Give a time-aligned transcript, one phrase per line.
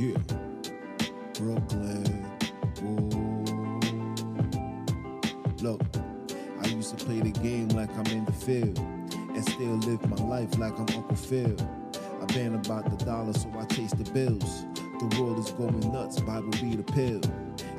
[0.00, 0.16] Yeah.
[1.34, 2.24] Brooklyn.
[2.82, 3.44] Ooh.
[5.62, 5.82] Look,
[6.62, 10.16] I used to play the game like I'm in the field and still live my
[10.24, 11.54] life like I'm Uncle Phil.
[12.22, 14.64] I been about the dollar, so I chase the bills.
[15.00, 17.20] The world is going nuts, Bible be the pill.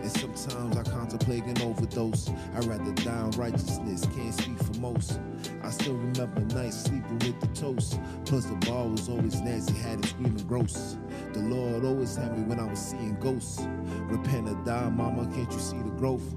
[0.02, 2.30] And sometimes I contemplate an overdose.
[2.56, 5.20] I'd rather die in righteousness, can't speak for most.
[5.64, 8.00] I still remember nights sleeping with the toast.
[8.26, 10.98] Plus the bar was always nasty, had it screaming gross.
[11.34, 13.62] The Lord always had me when I was seeing ghosts.
[14.08, 16.36] Repent or die, mama, can't you see the growth?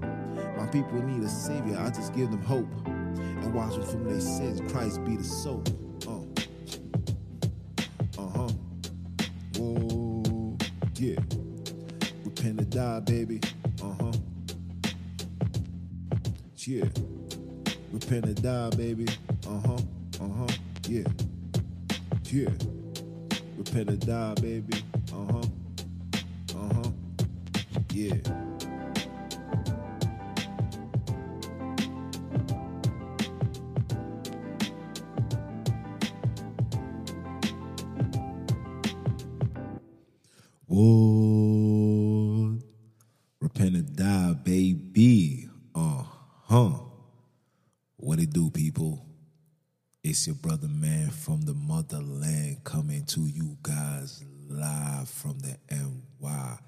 [0.56, 2.68] My people need a savior, I just give them hope.
[2.86, 5.68] And wash them from their sins, Christ be the soap.
[6.06, 6.20] Uh.
[8.20, 8.48] Uh-huh.
[9.56, 10.56] Whoa,
[10.96, 11.18] yeah.
[12.24, 13.40] Repent or die, baby.
[13.82, 14.12] Uh-huh.
[16.58, 16.84] Yeah.
[17.92, 19.06] Repent or die, baby.
[19.46, 19.78] Uh-huh.
[20.20, 20.46] Uh-huh.
[20.88, 21.06] Yeah.
[22.30, 22.50] Yeah.
[23.74, 24.84] Repent or die, baby.
[25.12, 25.42] Uh-huh.
[26.54, 26.90] Uh-huh.
[27.92, 28.14] Yeah.
[40.68, 42.62] Lord,
[43.40, 45.48] repent and die, baby.
[45.74, 46.04] Uh
[46.44, 46.70] huh.
[47.96, 49.04] What it do, people?
[50.06, 56.58] It's your brother man from the motherland coming to you guys live from the NY,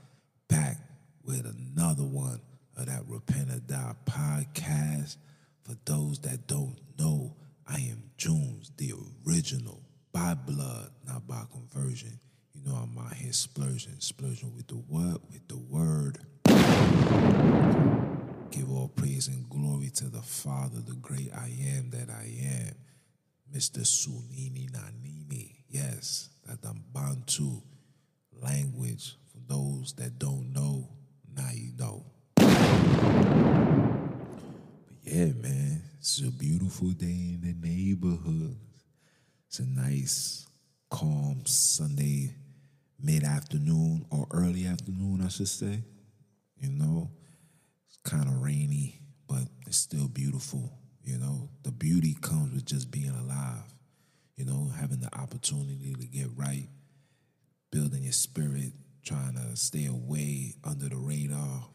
[0.49, 0.79] back
[1.23, 2.41] with another one
[2.79, 5.19] of that Repent or Die podcast.
[5.65, 7.37] For those that don't know,
[7.69, 8.95] I am Jones, the
[9.29, 9.83] original,
[10.15, 12.19] by blood, not by conversion.
[12.55, 15.21] You know I'm out here splurging, splurging with the what?
[15.31, 16.21] With the word.
[18.51, 22.75] Give all praise and glory to the Father, the great I am that I am.
[23.55, 23.81] Mr.
[23.81, 25.65] Sunini Nanini.
[25.69, 27.63] Yes, that the Bantu
[28.43, 29.17] language.
[29.29, 30.89] For those that don't know,
[31.35, 32.05] now you know.
[32.35, 32.47] But
[35.03, 38.57] yeah, man, it's a beautiful day in the neighborhood.
[39.49, 40.47] It's a nice,
[40.91, 42.35] calm Sunday
[43.01, 45.83] mid afternoon or early afternoon, I should say.
[46.59, 47.11] You know,
[47.89, 50.73] it's kind of rainy, but it's still beautiful.
[51.07, 53.63] You know, the beauty comes with just being alive.
[54.37, 56.67] You know, having the opportunity to get right,
[57.71, 58.73] building your spirit,
[59.05, 61.69] trying to stay away under the radar,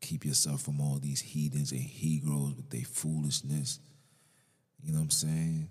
[0.00, 3.80] keep yourself from all these heathens and Hebrews with their foolishness.
[4.82, 5.68] You know what I'm saying?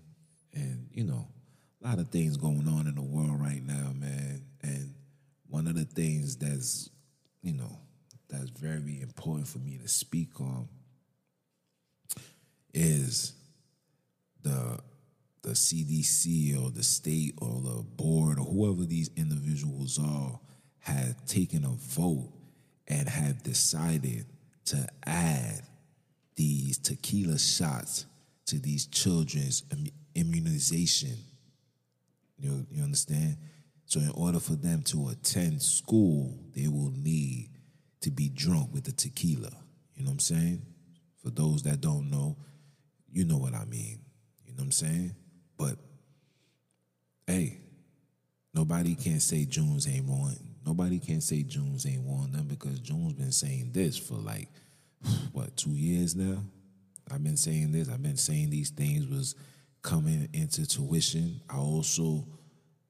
[0.54, 1.26] And, you know,
[1.82, 4.44] a lot of things going on in the world right now, man.
[4.62, 4.94] And
[5.48, 6.90] one of the things that's,
[7.42, 7.80] you know,
[8.28, 10.68] that's very important for me to speak on
[12.74, 13.34] is
[14.42, 14.80] the
[15.42, 20.40] the CDC or the state or the board or whoever these individuals are
[20.80, 22.32] had taken a vote
[22.88, 24.26] and have decided
[24.66, 25.62] to add
[26.36, 28.06] these tequila shots
[28.46, 29.64] to these children's
[30.16, 31.18] immunization.
[32.38, 33.38] You, you understand?
[33.86, 37.50] So, in order for them to attend school, they will need
[38.02, 39.52] to be drunk with the tequila.
[39.96, 40.62] You know what I'm saying?
[41.24, 42.38] For those that don't know,
[43.12, 44.00] you know what I mean.
[44.46, 45.16] You know what I'm saying?
[45.58, 45.76] But
[47.28, 47.60] hey,
[48.54, 50.36] nobody can say Junes ain't wrong.
[50.66, 54.50] Nobody can say Junes ain't wrong them because Junes been saying this for like
[55.32, 56.44] what two years now.
[57.12, 57.90] I've been saying this.
[57.90, 59.36] I've been saying these things was
[59.82, 61.42] coming into tuition.
[61.50, 62.28] I also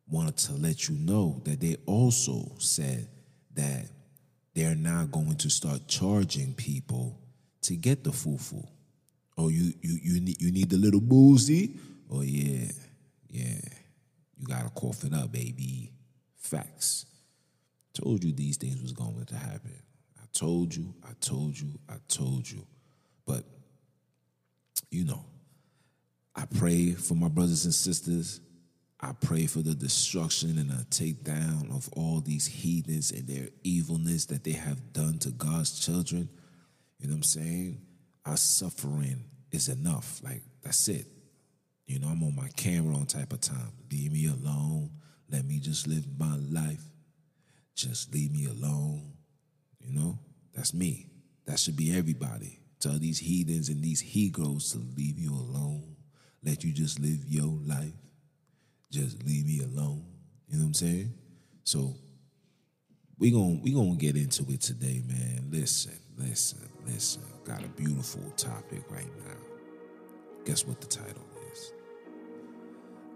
[0.09, 3.07] wanted to let you know that they also said
[3.55, 3.85] that
[4.55, 7.19] they're not going to start charging people
[7.61, 8.67] to get the fufu.
[9.39, 11.77] Oh, you you you need you need the little boozy?
[12.11, 12.69] Oh yeah,
[13.29, 13.61] yeah.
[14.37, 15.93] You gotta cough it up, baby.
[16.35, 17.05] Facts.
[17.93, 19.81] Told you these things was going to happen.
[20.17, 22.67] I told you, I told you, I told you.
[23.25, 23.45] But
[24.91, 25.23] you know,
[26.35, 28.41] I pray for my brothers and sisters.
[28.99, 34.25] I pray for the destruction and the takedown of all these heathens and their evilness
[34.25, 36.27] that they have done to God's children.
[36.99, 37.81] You know what I'm saying?
[38.29, 40.21] Our suffering is enough.
[40.23, 41.07] Like, that's it.
[41.87, 43.71] You know, I'm on my camera on type of time.
[43.91, 44.91] Leave me alone.
[45.31, 46.83] Let me just live my life.
[47.75, 49.13] Just leave me alone.
[49.79, 50.19] You know,
[50.53, 51.07] that's me.
[51.47, 52.59] That should be everybody.
[52.79, 55.95] Tell these heathens and these Hebrews to leave you alone.
[56.43, 57.93] Let you just live your life.
[58.91, 60.05] Just leave me alone.
[60.47, 61.13] You know what I'm saying?
[61.63, 61.95] So
[63.17, 65.47] we going we gonna get into it today, man.
[65.49, 67.38] Listen, listen, listen.
[67.49, 69.33] Got a beautiful topic right now.
[70.45, 71.73] Guess what the title is?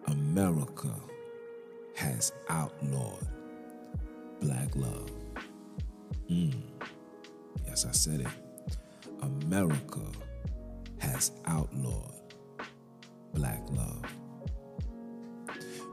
[0.08, 0.92] America
[1.96, 3.28] has outlawed
[4.42, 5.12] black love.
[6.32, 6.64] Mm.
[7.68, 8.28] Yes, I said it.
[9.22, 10.02] America
[10.98, 12.34] has outlawed
[13.36, 14.04] black love.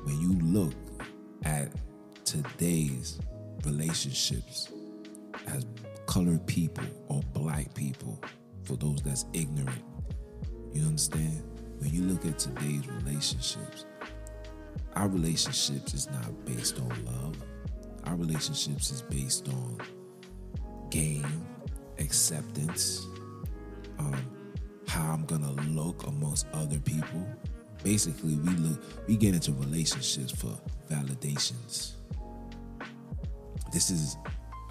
[0.05, 1.05] When you look
[1.45, 1.71] at
[2.25, 3.19] today's
[3.67, 4.73] relationships
[5.47, 5.67] as
[6.11, 8.21] colored people or black people,
[8.65, 9.81] for those that's ignorant,
[10.73, 11.41] you understand?
[11.79, 13.87] When you look at today's relationships,
[14.97, 17.37] our relationships is not based on love.
[18.07, 19.79] Our relationships is based on
[20.91, 21.25] gain,
[22.01, 23.07] acceptance,
[24.01, 24.21] um,
[24.89, 27.25] how I'm gonna look amongst other people.
[27.85, 30.59] Basically, we look, we get into relationships for
[30.91, 31.93] validations.
[33.73, 34.17] This is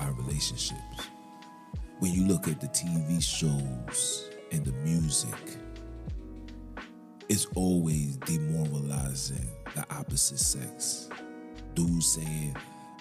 [0.01, 1.09] our relationships.
[1.99, 5.35] When you look at the TV shows and the music,
[7.27, 11.09] it's always demoralizing the opposite sex.
[11.73, 12.55] Dudes saying,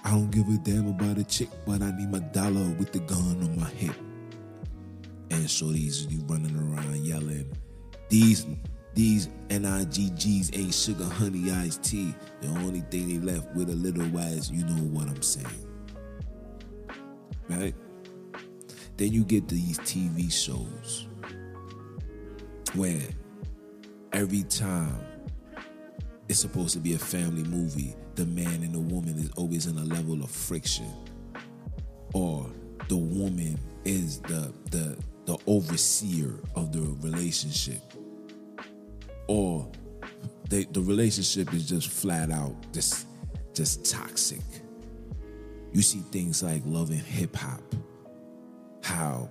[0.05, 2.99] I don't give a damn about a chick, but I need my dollar with the
[2.99, 3.95] gun on my hip.
[5.31, 7.53] And shorties you running around yelling,
[8.09, 8.47] these
[8.95, 12.13] these NIGGs ain't sugar honey iced tea.
[12.41, 15.47] The only thing they left with a little wise, you know what I'm saying.
[17.49, 17.75] Right?
[18.99, 21.07] Then you get these TV shows
[22.75, 23.01] where
[24.13, 24.99] every time
[26.29, 29.79] it's supposed to be a family movie, the man and the woman is always in
[29.79, 30.93] a level of friction.
[32.13, 32.51] Or
[32.89, 37.81] the woman is the the the overseer of the relationship.
[39.29, 39.71] Or
[40.51, 43.07] the the relationship is just flat out just
[43.55, 44.43] just toxic.
[45.73, 47.63] You see things like love and hip hop.
[48.83, 49.31] How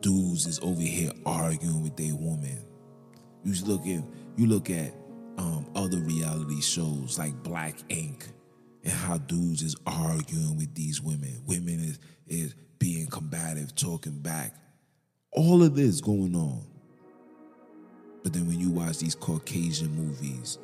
[0.00, 2.64] dudes is over here arguing with their woman.
[3.44, 4.02] You look at
[4.36, 4.92] you look at
[5.38, 8.26] um, other reality shows like Black Ink
[8.84, 11.42] and how dudes is arguing with these women.
[11.46, 14.54] Women is is being combative, talking back.
[15.32, 16.66] All of this going on.
[18.22, 20.58] But then when you watch these Caucasian movies,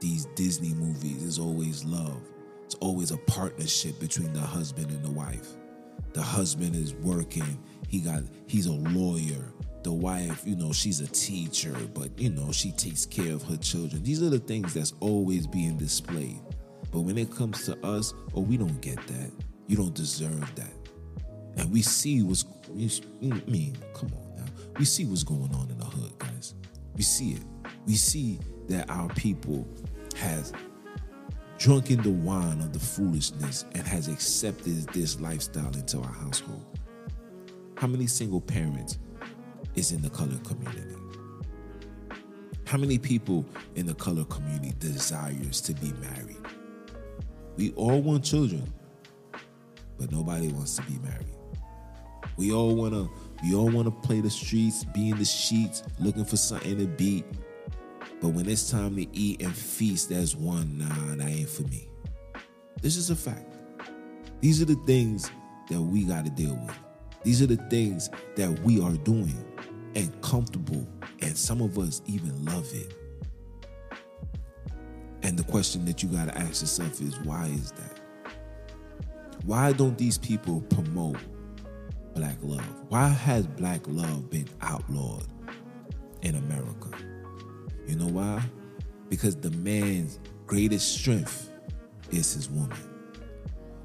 [0.00, 2.22] these Disney movies, there's always love.
[2.64, 5.48] It's always a partnership between the husband and the wife.
[6.12, 7.62] The husband is working.
[7.86, 9.44] He got he's a lawyer
[9.82, 13.56] the wife, you know, she's a teacher, but you know, she takes care of her
[13.56, 14.02] children.
[14.02, 16.40] These are the things that's always being displayed.
[16.90, 19.30] But when it comes to us, oh, we don't get that.
[19.66, 20.72] You don't deserve that.
[21.56, 24.44] And we see what's, I mean, come on now.
[24.78, 26.54] We see what's going on in the hood, guys.
[26.94, 27.42] We see it.
[27.86, 29.66] We see that our people
[30.16, 30.52] has
[31.58, 36.64] drunken the wine of the foolishness and has accepted this lifestyle into our household.
[37.76, 38.98] How many single parents
[39.74, 40.96] is in the colored community.
[42.66, 43.46] How many people
[43.76, 46.36] in the color community desires to be married?
[47.56, 48.72] We all want children,
[49.98, 51.26] but nobody wants to be married.
[52.36, 53.08] We all wanna
[53.42, 57.24] we all wanna play the streets, be in the sheets, looking for something to beat.
[58.20, 61.88] But when it's time to eat and feast, there's one, nah, that ain't for me.
[62.82, 63.54] This is a fact.
[64.40, 65.30] These are the things
[65.68, 66.76] that we gotta deal with.
[67.22, 69.44] These are the things that we are doing
[69.94, 70.86] and comfortable,
[71.20, 72.94] and some of us even love it.
[75.22, 78.00] And the question that you got to ask yourself is why is that?
[79.44, 81.18] Why don't these people promote
[82.14, 82.84] black love?
[82.88, 85.26] Why has black love been outlawed
[86.22, 86.90] in America?
[87.88, 88.42] You know why?
[89.08, 91.50] Because the man's greatest strength
[92.10, 92.78] is his woman.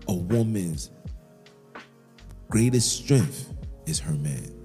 [0.10, 0.92] A woman's
[2.50, 3.54] greatest strength
[3.86, 4.62] is her man.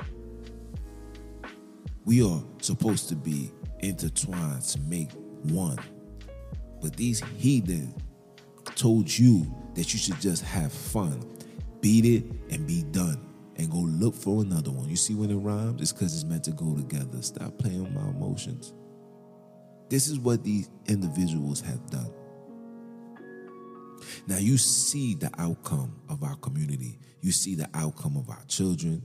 [2.05, 5.13] We are supposed to be intertwined to make
[5.45, 5.79] one.
[6.83, 7.95] But these heathen
[8.75, 11.23] told you that you should just have fun,
[11.81, 13.25] beat it, and be done,
[13.57, 14.89] and go look for another one.
[14.89, 15.81] You see when it rhymes?
[15.81, 17.23] It's because it's meant to go together.
[17.23, 18.73] Stop playing with my emotions.
[19.89, 22.13] This is what these individuals have done.
[24.27, 26.99] Now you see the outcome of our community.
[27.21, 29.03] You see the outcome of our children.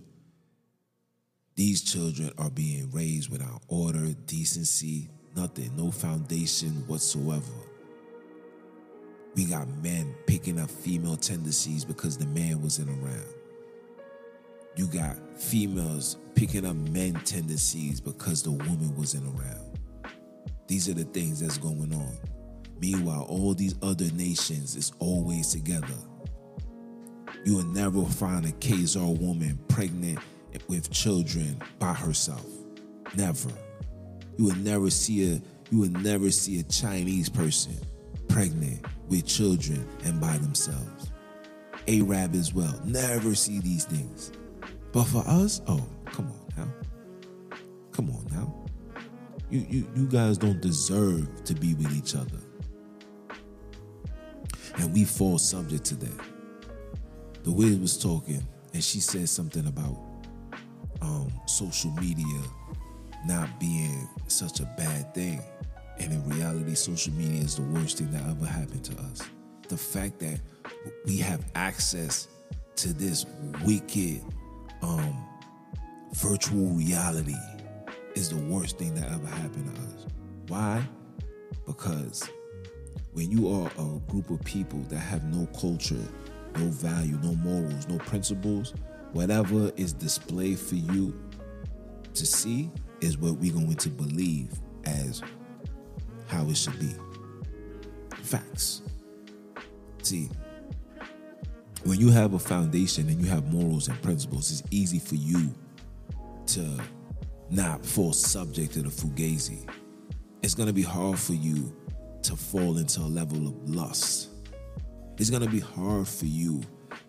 [1.55, 7.53] These children are being raised without order, decency, nothing, no foundation whatsoever.
[9.35, 13.33] We got men picking up female tendencies because the man wasn't around.
[14.75, 19.72] You got females picking up men tendencies because the woman wasn't around.
[20.73, 22.17] These are the things that's going on.
[22.81, 25.93] Meanwhile, all these other nations is always together.
[27.45, 30.17] You will never find a Khazar woman pregnant
[30.67, 32.43] with children by herself.
[33.15, 33.51] Never.
[34.39, 37.77] You will never see a you will never see a Chinese person
[38.27, 41.11] pregnant with children and by themselves.
[41.87, 42.81] Arab as well.
[42.83, 44.31] Never see these things.
[44.91, 47.57] But for us, oh, come on now.
[47.91, 48.62] Come on now.
[49.53, 52.39] You, you, you guys don't deserve to be with each other.
[54.79, 56.19] And we fall subject to that.
[57.43, 58.41] The Wiz was talking,
[58.73, 59.95] and she said something about
[61.03, 62.41] um, social media
[63.27, 65.39] not being such a bad thing.
[65.99, 69.21] And in reality, social media is the worst thing that ever happened to us.
[69.69, 70.39] The fact that
[71.05, 72.27] we have access
[72.77, 73.27] to this
[73.63, 74.23] wicked
[74.81, 75.23] um,
[76.13, 77.35] virtual reality
[78.15, 80.07] is the worst thing that ever happened to us.
[80.47, 80.83] Why?
[81.65, 82.29] Because
[83.13, 85.95] when you are a group of people that have no culture,
[86.55, 88.73] no value, no morals, no principles,
[89.13, 91.17] whatever is displayed for you
[92.13, 92.69] to see
[93.01, 94.49] is what we're going to believe
[94.85, 95.21] as
[96.27, 96.93] how it should be.
[98.21, 98.81] Facts.
[100.01, 100.29] See,
[101.83, 105.53] when you have a foundation and you have morals and principles, it's easy for you
[106.47, 106.79] to
[107.53, 109.69] not fall subject to the fugazi.
[110.41, 111.71] It's gonna be hard for you
[112.23, 114.29] to fall into a level of lust.
[115.17, 116.61] It's gonna be hard for you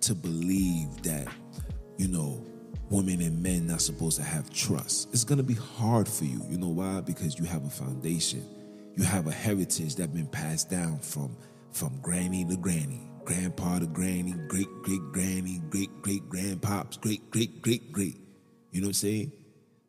[0.03, 1.29] to believe that,
[1.97, 2.45] you know,
[2.91, 5.09] women and men not supposed to have trust.
[5.13, 6.43] It's gonna be hard for you.
[6.51, 7.01] You know why?
[7.01, 8.47] Because you have a foundation.
[8.97, 11.37] You have a heritage that's been passed down from
[11.73, 17.63] from granny to granny, grandpa to granny, great great granny, great great grandpops, great great
[17.63, 18.19] great great.
[18.73, 19.33] You know what I'm saying?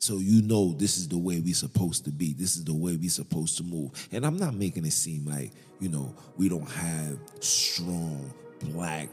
[0.05, 2.33] So you know this is the way we supposed to be.
[2.33, 4.07] This is the way we supposed to move.
[4.11, 8.31] And I'm not making it seem like, you know, we don't have strong
[8.65, 9.09] black,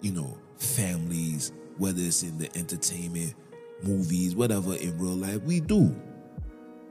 [0.00, 3.34] you know, families, whether it's in the entertainment,
[3.82, 5.42] movies, whatever in real life.
[5.42, 5.92] We do.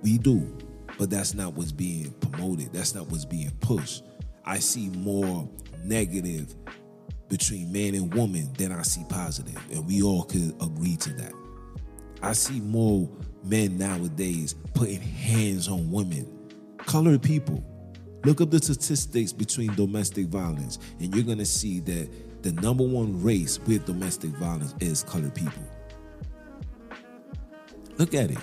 [0.01, 0.53] We do.
[0.99, 2.73] But that's not what's being promoted.
[2.73, 4.03] That's not what's being pushed.
[4.43, 5.49] I see more
[5.85, 6.53] negative
[7.29, 11.31] between man and woman than I see positive, And we all could agree to that.
[12.21, 13.07] I see more
[13.49, 16.27] men nowadays putting hands on women,
[16.85, 17.63] colored people.
[18.23, 22.09] Look up the statistics between domestic violence, and you're gonna see that
[22.43, 25.63] the number one race with domestic violence is colored people.
[27.97, 28.37] Look at it.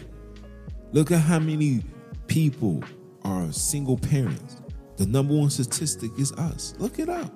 [0.92, 1.82] Look at how many
[2.26, 2.82] people
[3.25, 4.56] are single parents.
[4.96, 6.75] The number one statistic is us.
[6.78, 7.32] Look it up.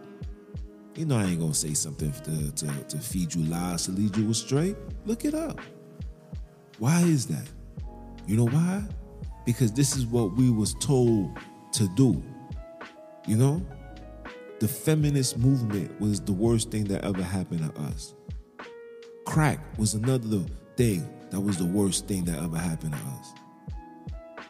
[0.95, 4.17] You know I ain't gonna say something to, to, to feed you lies to lead
[4.17, 4.75] you astray.
[5.07, 5.61] Look it up.
[6.79, 7.49] Why is that?
[8.29, 8.83] You know why?
[9.47, 11.39] Because this is what we was told
[11.73, 12.23] to do.
[13.27, 13.67] You know?
[14.61, 18.15] The feminist movement was the worst thing that ever happened to us.
[19.25, 20.45] Crack was another
[20.77, 23.33] thing that was the worst thing that ever happened to us.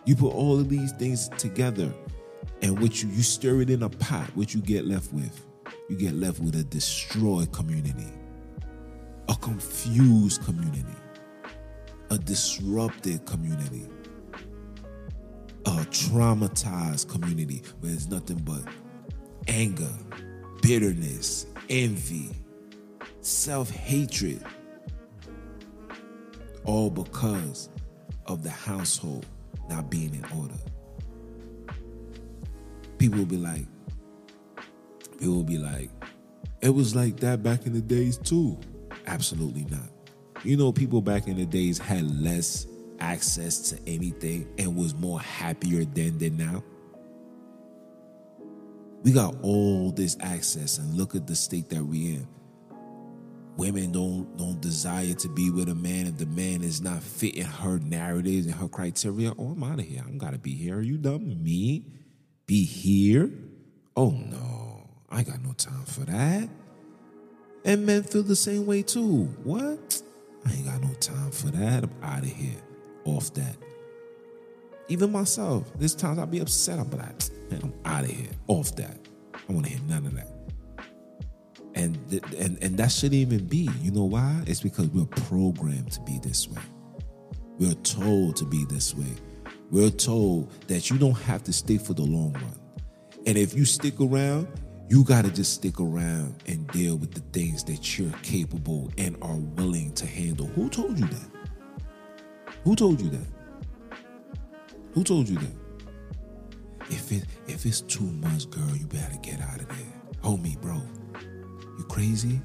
[0.06, 1.92] You put all of these things together,
[2.62, 5.46] and what you you stir it in a pot, what you get left with?
[5.88, 8.12] You get left with a destroyed community,
[9.28, 10.96] a confused community
[12.10, 13.86] a disrupted community,
[15.66, 18.62] a traumatized community where there's nothing but
[19.46, 19.92] anger,
[20.62, 22.30] bitterness, envy,
[23.20, 24.42] self hatred,
[26.64, 27.68] all because
[28.26, 29.26] of the household
[29.68, 30.54] not being in order.
[32.98, 33.66] People will be like,
[35.18, 35.90] people will be like,
[36.60, 38.58] it was like that back in the days too.
[39.06, 39.88] Absolutely not.
[40.44, 42.66] You know, people back in the days had less
[43.00, 46.62] access to anything and was more happier then than now.
[49.02, 52.28] We got all this access, and look at the state that we're in.
[53.56, 57.44] Women don't don't desire to be with a man if the man is not fitting
[57.44, 59.32] her narratives and her criteria.
[59.38, 60.02] Oh, I'm out of here.
[60.06, 60.78] I'm gotta be here.
[60.78, 61.42] Are you dumb?
[61.42, 61.84] Me?
[62.46, 63.30] Be here?
[63.96, 66.48] Oh no, I got no time for that.
[67.64, 69.24] And men feel the same way too.
[69.42, 70.02] What?
[70.46, 71.84] I ain't got no time for that.
[71.84, 72.60] I'm out of here.
[73.04, 73.56] Off that.
[74.88, 76.78] Even myself, there's times I'll be upset.
[76.78, 77.00] I'm like,
[77.50, 78.30] man, I'm out of here.
[78.46, 78.98] Off that.
[79.34, 80.28] I want to hear none of that.
[81.74, 83.70] And, th- and and that shouldn't even be.
[83.82, 84.42] You know why?
[84.46, 86.62] It's because we're programmed to be this way.
[87.58, 89.14] We're told to be this way.
[89.70, 92.60] We're told that you don't have to stick for the long run.
[93.26, 94.48] And if you stick around,
[94.88, 99.16] you got to just stick around and deal with the things that you're capable and
[99.20, 100.46] are willing to handle.
[100.46, 101.30] Who told you that?
[102.64, 103.26] Who told you that?
[104.94, 105.56] Who told you that?
[106.90, 110.22] If it if it's too much, girl, you better get out of there.
[110.22, 110.80] Homie, bro.
[111.78, 112.40] You crazy?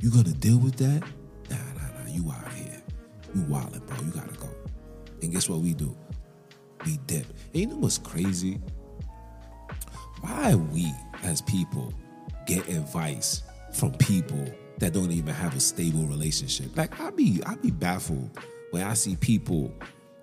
[0.00, 1.02] You gonna deal with that?
[1.48, 2.10] Nah, nah, nah.
[2.10, 2.82] You out here.
[3.34, 3.96] You wildin', bro.
[4.04, 4.48] You gotta go.
[5.22, 5.96] And guess what we do?
[6.84, 7.26] We dip.
[7.52, 8.60] And you know what's crazy?
[10.20, 10.92] Why we
[11.26, 11.92] as people
[12.46, 13.42] get advice
[13.72, 14.44] from people
[14.78, 16.76] that don't even have a stable relationship.
[16.76, 18.30] Like I be I be baffled
[18.70, 19.72] when I see people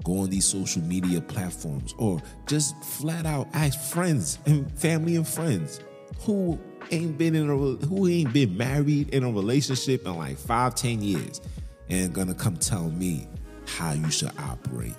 [0.04, 5.28] go on these social media platforms or just flat out ask friends and family and
[5.28, 5.80] friends
[6.20, 6.60] who
[6.92, 7.56] ain't been in a
[7.86, 11.42] who ain't been married in a relationship in like five, ten years
[11.90, 13.28] and gonna come tell me
[13.66, 14.96] how you should operate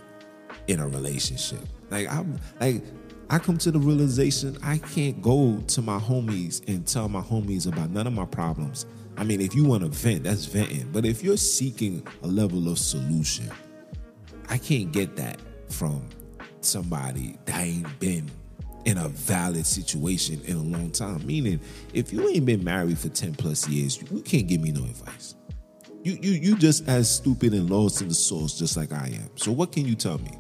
[0.67, 1.61] in a relationship.
[1.91, 2.83] Like I'm like
[3.31, 7.67] I come to the realization I can't go to my homies and tell my homies
[7.67, 8.87] about none of my problems.
[9.17, 10.91] I mean, if you want to vent, that's venting.
[10.93, 13.51] But if you're seeking a level of solution,
[14.49, 16.09] I can't get that from
[16.61, 18.31] somebody that ain't been
[18.85, 21.27] in a valid situation in a long time.
[21.27, 21.61] Meaning,
[21.93, 25.37] if you ain't been married for 10 plus years, you can't give me no advice.
[26.03, 29.31] You you you just as stupid and lost in the sauce just like I am.
[29.37, 30.33] So what can you tell me?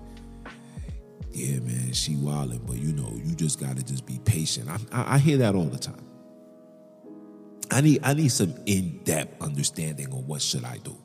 [1.35, 4.71] Yeah, man, she wildin', but you know, you just gotta just be patient.
[4.71, 6.07] I, I, I hear that all the time.
[7.73, 10.97] I need I need some in-depth understanding on what should I do.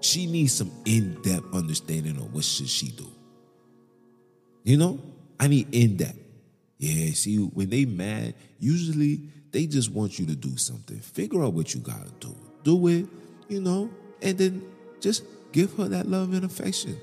[0.00, 3.10] She needs some in-depth understanding on what should she do.
[4.64, 5.00] You know,
[5.40, 6.18] I need in-depth.
[6.76, 10.98] Yeah, see, when they mad, usually they just want you to do something.
[10.98, 12.36] Figure out what you gotta do.
[12.64, 13.06] Do it,
[13.48, 13.88] you know,
[14.20, 14.62] and then
[15.00, 17.00] just give her that love and affection.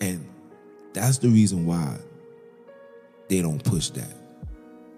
[0.00, 0.26] And
[0.94, 1.98] that's the reason why
[3.28, 4.08] they don't push that.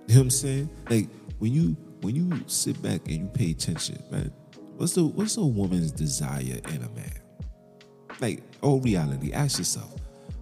[0.07, 0.71] You know what I'm saying?
[0.89, 4.31] Like when you when you sit back and you pay attention, man,
[4.77, 7.13] what's the what's a woman's desire in a man?
[8.21, 9.95] Like, oh reality, ask yourself,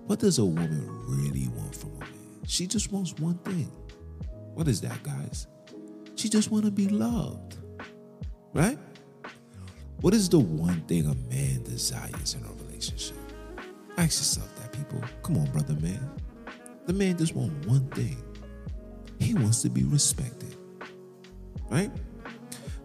[0.07, 2.11] what does a woman really want from a man?
[2.47, 3.71] She just wants one thing.
[4.55, 5.47] What is that, guys?
[6.17, 7.57] She just want to be loved.
[8.53, 8.79] Right?
[10.01, 13.17] What is the one thing a man desires in a relationship?
[13.97, 15.03] Ask yourself that, people.
[15.23, 16.11] Come on, brother man.
[16.87, 18.17] The man just wants one thing.
[19.19, 20.57] He wants to be respected.
[21.71, 21.91] Right?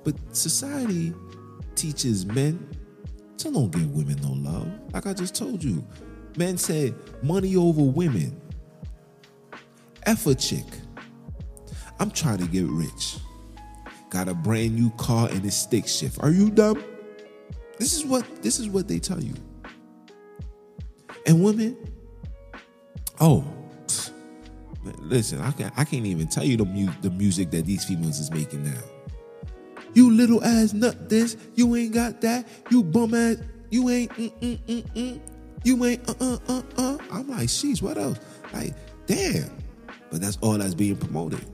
[0.03, 1.13] But society
[1.75, 2.67] teaches men
[3.38, 4.67] to don't give women no love.
[4.93, 5.86] Like I just told you.
[6.38, 8.39] Men say money over women.
[10.05, 10.65] A chick.
[11.99, 13.17] I'm trying to get rich.
[14.10, 16.17] Got a brand new car and a stick shift.
[16.21, 16.84] Are you dumb?
[17.77, 19.34] This is what this is what they tell you.
[21.29, 21.77] And women,
[23.19, 23.45] oh,
[24.97, 28.17] listen, I can't I can't even tell you the mu- the music that these females
[28.17, 28.81] is making now.
[29.93, 33.37] You little ass nut this, you ain't got that, you bum ass,
[33.69, 35.19] you ain't mm mm mm mm,
[35.63, 36.97] you ain't uh uh uh uh.
[37.11, 38.19] I'm like, sheesh, what else?
[38.51, 38.73] Like,
[39.05, 39.55] damn.
[40.09, 41.45] But that's all that's being promoted.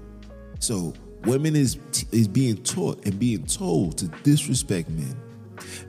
[0.60, 0.94] So
[1.26, 1.78] women is
[2.14, 5.18] is being taught and being told to disrespect men.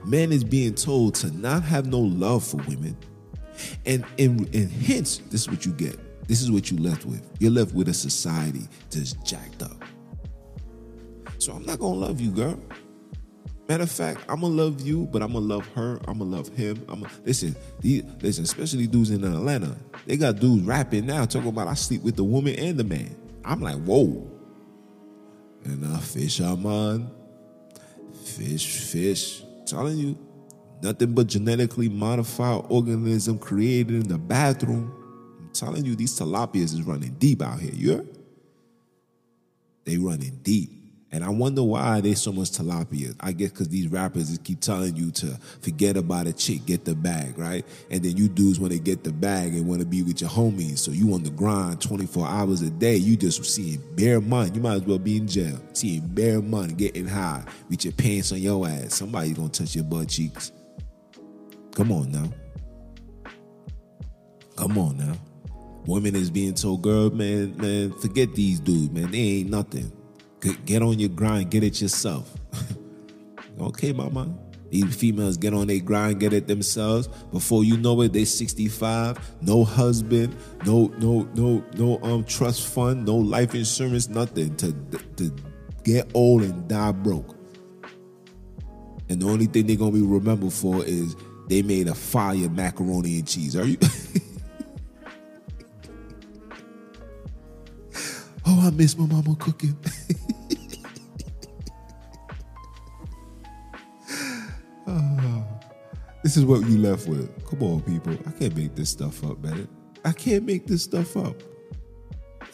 [0.03, 2.97] Men is being told to not have no love for women.
[3.85, 5.99] And, and, and hence, this is what you get.
[6.27, 7.27] This is what you left with.
[7.39, 9.83] You're left with a society that's jacked up.
[11.39, 12.59] So I'm not gonna love you, girl.
[13.69, 15.99] Matter of fact, I'm gonna love you, but I'm gonna love her.
[16.07, 16.83] I'm gonna love him.
[16.87, 17.55] I'm gonna, listen.
[17.81, 19.75] These, listen, especially dudes in Atlanta.
[20.05, 23.15] They got dudes rapping now talking about I sleep with the woman and the man.
[23.43, 24.29] I'm like, whoa.
[25.65, 27.11] And I fish I'm on.
[28.23, 29.43] Fish, fish.
[29.65, 30.17] Telling you,
[30.81, 34.93] nothing but genetically modified organism created in the bathroom.
[35.39, 37.73] I'm telling you, these tilapias is running deep out here.
[37.73, 38.17] You heard?
[39.85, 40.77] They running deep.
[41.09, 43.15] And I wonder why there's so much tilapia.
[43.21, 45.27] I guess because these rappers just keep telling you to
[45.61, 47.65] forget about a chick, get the bag, right?
[47.89, 50.29] And then you dudes want to get the bag and want to be with your
[50.29, 50.79] homies.
[50.79, 52.97] So you on the grind 24 hours a day.
[52.97, 54.51] You just seeing bare money.
[54.53, 55.57] You might as well be in jail.
[55.71, 58.95] Seeing bare money, getting high, with your pants on your ass.
[58.95, 60.51] Somebody's gonna touch your butt cheeks.
[61.77, 62.27] Come on now.
[64.55, 65.13] Come on now.
[65.85, 69.11] Women is being told, girl, man, man, forget these dudes, man.
[69.11, 69.91] They ain't nothing.
[70.65, 72.33] Get on your grind, get it yourself.
[73.61, 74.35] okay, mama.
[74.71, 77.09] These females get on their grind, get it themselves.
[77.31, 80.35] Before you know it, they 65, no husband,
[80.65, 84.71] no, no, no, no um trust fund, no life insurance, nothing to
[85.17, 85.31] to
[85.83, 87.35] get old and die broke.
[89.09, 91.15] And the only thing they're gonna be remembered for is
[91.47, 93.55] they made a fire macaroni and cheese.
[93.55, 93.77] Are you?
[98.45, 99.77] oh, I miss my mama cooking.
[104.89, 105.43] Ah.
[106.23, 107.29] This is what you left with.
[107.45, 108.13] Come on, people.
[108.25, 109.67] I can't make this stuff up, man.
[110.05, 111.35] I can't make this stuff up.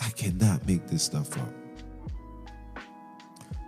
[0.01, 1.53] I cannot make this stuff up.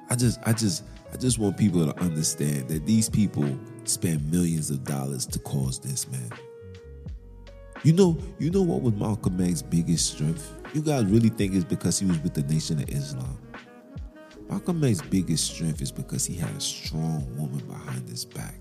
[0.10, 0.84] I just, I just,
[1.14, 3.46] I just want people to understand that these people
[3.88, 6.30] spend millions of dollars to cause this, man.
[7.84, 10.54] You know, you know what was Malcolm X's biggest strength?
[10.74, 13.38] You guys really think it's because he was with the Nation of Islam?
[14.50, 18.56] Malcolm X's biggest strength is because he had a strong woman behind his back.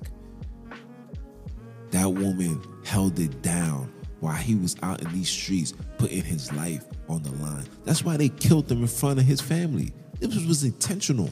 [1.91, 6.85] That woman held it down while he was out in these streets putting his life
[7.09, 7.67] on the line.
[7.85, 9.93] That's why they killed him in front of his family.
[10.21, 11.31] Was, was intentional.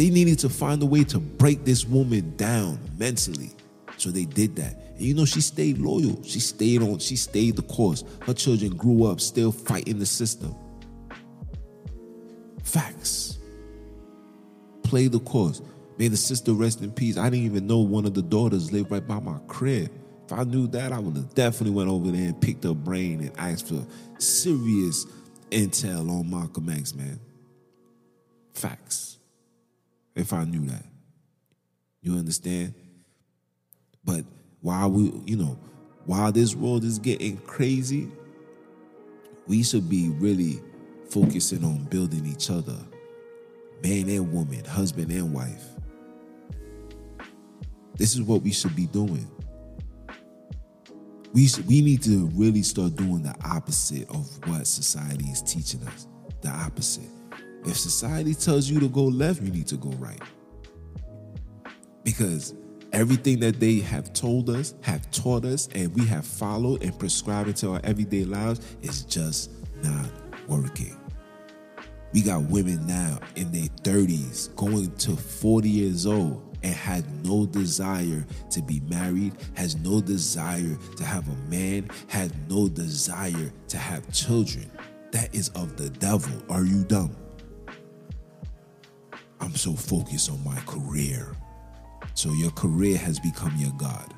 [0.00, 3.50] They needed to find a way to break this woman down mentally.
[3.98, 4.94] So they did that.
[4.96, 6.22] And you know, she stayed loyal.
[6.22, 8.02] She stayed on, she stayed the course.
[8.22, 10.54] Her children grew up still fighting the system.
[12.64, 13.40] Facts.
[14.84, 15.60] Play the course.
[15.98, 17.18] May the sister rest in peace.
[17.18, 19.90] I didn't even know one of the daughters lived right by my crib.
[20.24, 23.20] If I knew that, I would have definitely went over there and picked her brain
[23.20, 23.86] and asked for
[24.16, 25.04] serious
[25.50, 27.20] intel on Malcolm X, man.
[28.54, 29.18] Facts.
[30.14, 30.84] If I knew that.
[32.02, 32.74] You understand?
[34.04, 34.24] But
[34.60, 35.58] while we, you know,
[36.06, 38.08] while this world is getting crazy,
[39.46, 40.60] we should be really
[41.10, 42.76] focusing on building each other,
[43.82, 45.64] man and woman, husband and wife.
[47.96, 49.30] This is what we should be doing.
[51.32, 56.06] We, we need to really start doing the opposite of what society is teaching us.
[56.40, 57.19] The opposite.
[57.64, 60.20] If society tells you to go left, you need to go right.
[62.04, 62.54] Because
[62.92, 67.48] everything that they have told us, have taught us, and we have followed and prescribed
[67.48, 69.50] into our everyday lives is just
[69.82, 70.06] not
[70.48, 70.96] working.
[72.12, 77.46] We got women now in their 30s going to 40 years old and had no
[77.46, 83.78] desire to be married, has no desire to have a man, had no desire to
[83.78, 84.70] have children.
[85.12, 86.32] That is of the devil.
[86.48, 87.14] Are you dumb?
[89.40, 91.34] I'm so focused on my career.
[92.14, 94.12] So your career has become your God.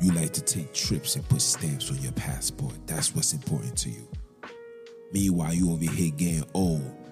[0.00, 2.74] You like to take trips and put stamps on your passport.
[2.86, 4.08] That's what's important to you.
[5.12, 7.03] Meanwhile, you over here getting old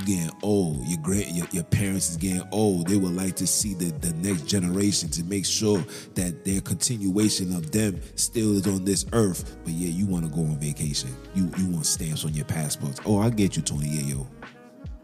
[0.00, 0.86] getting old.
[0.86, 2.88] Your great your, your parents is getting old.
[2.88, 5.78] They would like to see the, the next generation to make sure
[6.14, 9.56] that their continuation of them still is on this earth.
[9.64, 11.10] But yeah, you want to go on vacation.
[11.34, 13.00] You you want stamps on your passports.
[13.06, 14.26] Oh, I get you, Tony Yayo.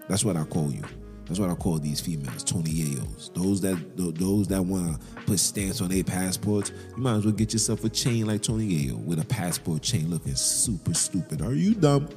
[0.09, 0.83] That's what I call you.
[1.27, 3.33] That's what I call these females, Tony Yayos.
[3.35, 7.33] Those that those that want to put stamps on their passports, you might as well
[7.33, 11.41] get yourself a chain like Tony Yayo with a passport chain looking super stupid.
[11.41, 12.09] Are you dumb?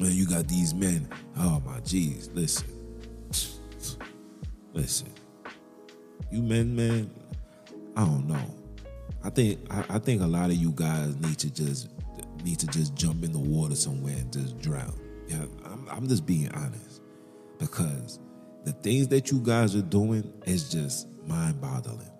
[0.00, 1.08] And you got these men.
[1.36, 2.68] Oh my jeez, listen.
[4.72, 5.12] Listen.
[6.30, 7.10] You men, man,
[7.96, 8.54] I don't know.
[9.24, 11.88] I think I, I, think a lot of you guys need to just
[12.44, 14.94] need to just jump in the water somewhere and just drown.
[15.26, 17.02] Yeah, I'm, I'm just being honest
[17.58, 18.20] because
[18.64, 22.10] the things that you guys are doing is just mind boggling.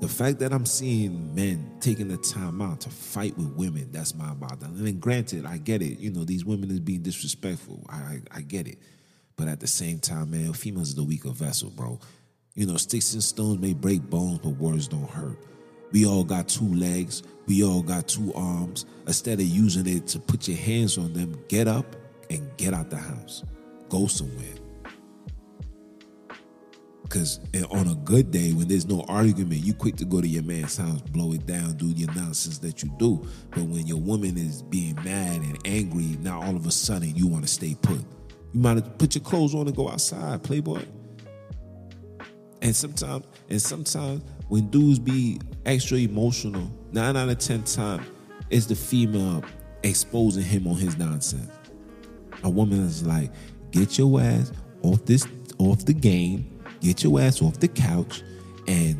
[0.00, 4.14] The fact that I'm seeing men taking the time out to fight with women, that's
[4.14, 4.66] my bother.
[4.66, 5.98] And then granted, I get it.
[5.98, 7.82] You know, these women is being disrespectful.
[7.88, 8.78] I, I, I get it.
[9.36, 11.98] But at the same time, man, females are the weaker vessel, bro.
[12.54, 15.38] You know, sticks and stones may break bones, but words don't hurt.
[15.92, 17.22] We all got two legs.
[17.46, 18.84] We all got two arms.
[19.06, 21.96] Instead of using it to put your hands on them, get up
[22.28, 23.44] and get out the house.
[23.88, 24.65] Go somewhere.
[27.08, 27.38] Because
[27.70, 30.76] on a good day, when there's no argument, you quick to go to your man's
[30.76, 33.24] house, blow it down, do your nonsense that you do.
[33.50, 37.28] But when your woman is being mad and angry, now all of a sudden you
[37.28, 38.00] want to stay put.
[38.52, 40.82] You might put your clothes on and go outside, playboy.
[42.60, 48.04] And sometimes, and sometimes when dudes be extra emotional, nine out of ten times,
[48.50, 49.44] it's the female
[49.84, 51.52] exposing him on his nonsense.
[52.42, 53.30] A woman is like,
[53.70, 54.50] get your ass
[54.82, 55.24] off this,
[55.58, 58.22] off the game get your ass off the couch
[58.66, 58.98] and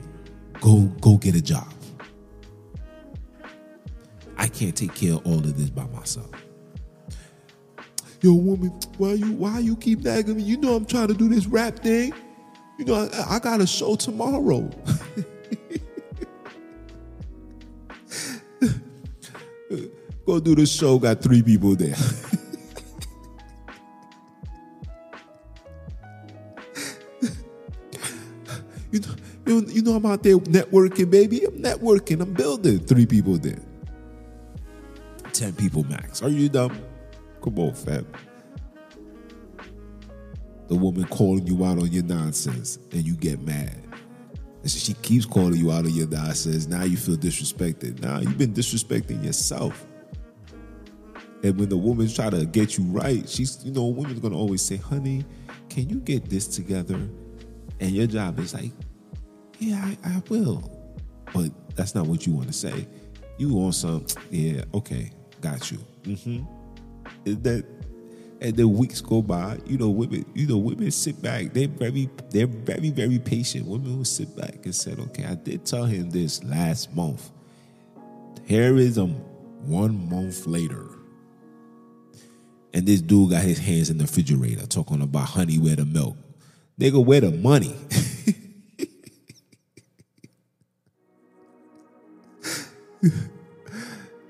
[0.61, 1.67] go go get a job.
[4.39, 6.31] I can't take care of all of this by myself.
[8.21, 10.43] Yo, woman, why you why you keep nagging me?
[10.43, 12.13] You know I'm trying to do this rap thing.
[12.79, 14.71] You know I, I got a show tomorrow.
[20.27, 20.99] Go do the show.
[20.99, 21.95] Got three people there.
[28.93, 31.45] You know, you know, I'm out there networking, baby.
[31.45, 32.21] I'm networking.
[32.21, 32.79] I'm building.
[32.81, 33.61] Three people there.
[35.33, 36.23] Ten people max.
[36.23, 36.79] Are you dumb?
[37.43, 38.07] Come on, fam.
[40.69, 43.77] The woman calling you out on your nonsense and you get mad.
[44.63, 46.67] And so she keeps calling you out on your nonsense.
[46.67, 48.01] Now you feel disrespected.
[48.01, 49.87] Now you've been disrespecting yourself.
[51.45, 54.37] And when the woman's trying to get you right, she's, you know, a woman's gonna
[54.37, 55.25] always say, honey,
[55.69, 57.09] can you get this together?
[57.81, 58.73] And your job is like,
[59.59, 60.73] yeah, I, I will.
[61.33, 62.87] But that's not what you want to say.
[63.39, 64.07] You want some?
[64.31, 65.11] Yeah, okay,
[65.41, 65.79] got you.
[66.05, 66.45] Mm-hmm.
[67.43, 67.65] That
[68.41, 71.53] and then weeks go by, you know, women, you know, women sit back.
[71.55, 73.67] They're very, they're very, very patient.
[73.67, 77.31] Women will sit back and said, okay, I did tell him this last month.
[78.45, 79.15] Here is um
[79.65, 80.87] one month later.
[82.75, 86.17] And this dude got his hands in the refrigerator talking about honey, where the milk.
[86.79, 87.75] Nigga, where the money?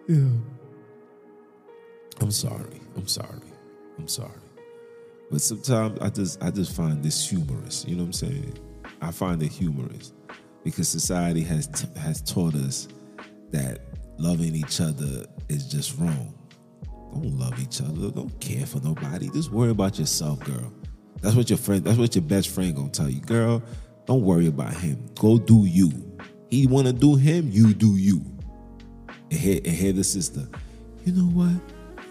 [0.09, 0.17] yeah.
[2.21, 2.81] I'm sorry.
[2.97, 3.41] I'm sorry.
[3.99, 4.31] I'm sorry.
[5.31, 7.85] But sometimes I just I just find this humorous.
[7.87, 8.59] You know what I'm saying?
[9.03, 10.13] I find it humorous
[10.65, 12.89] because society has t- has taught us
[13.51, 13.81] that
[14.19, 16.33] loving each other is just wrong.
[17.13, 18.11] Don't love each other.
[18.11, 19.29] Don't care for nobody.
[19.31, 20.73] Just worry about yourself, girl.
[21.21, 21.85] That's what your friend.
[21.85, 23.63] That's what your best friend gonna tell you, girl.
[24.07, 25.07] Don't worry about him.
[25.19, 25.91] Go do you.
[26.51, 27.49] He wanna do him.
[27.51, 28.23] You do you.
[29.31, 30.47] And here, and here the sister.
[31.05, 31.61] You know what?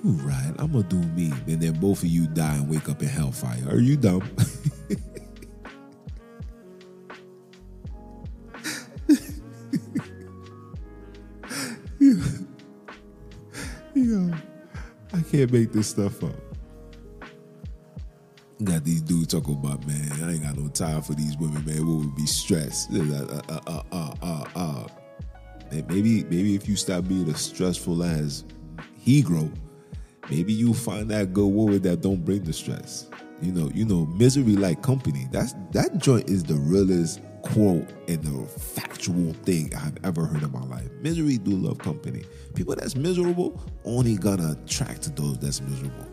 [0.03, 0.53] You right.
[0.59, 1.31] I'm gonna do me.
[1.47, 3.63] And then both of you die and wake up in hellfire.
[3.69, 4.29] Are you dumb?
[13.95, 14.37] You know,
[15.13, 16.35] I can't make this stuff up.
[18.63, 21.85] Got these dudes talking about, man, I ain't got no time for these women, man.
[21.85, 22.89] What would be stressed?
[22.93, 23.01] Uh,
[23.49, 24.87] uh, uh, uh, uh, uh.
[25.71, 28.45] Maybe, maybe if you stop being as stressful as
[28.97, 29.51] he grow,
[30.29, 33.09] maybe you'll find that good woman that don't bring the stress.
[33.41, 35.27] You know, you know, misery like company.
[35.31, 40.51] That's that joint is the realest quote and the factual thing I've ever heard in
[40.53, 40.89] my life.
[41.01, 42.23] Misery do love company.
[42.53, 46.07] People that's miserable only gonna attract those that's miserable.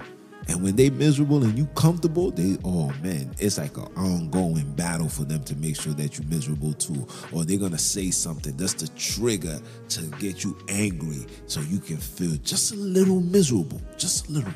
[0.49, 5.09] And when they miserable and you comfortable, they oh man, it's like an ongoing battle
[5.09, 7.07] for them to make sure that you're miserable too.
[7.33, 11.97] Or they're gonna say something that's the trigger to get you angry so you can
[11.97, 13.81] feel just a little miserable.
[13.97, 14.53] Just a little.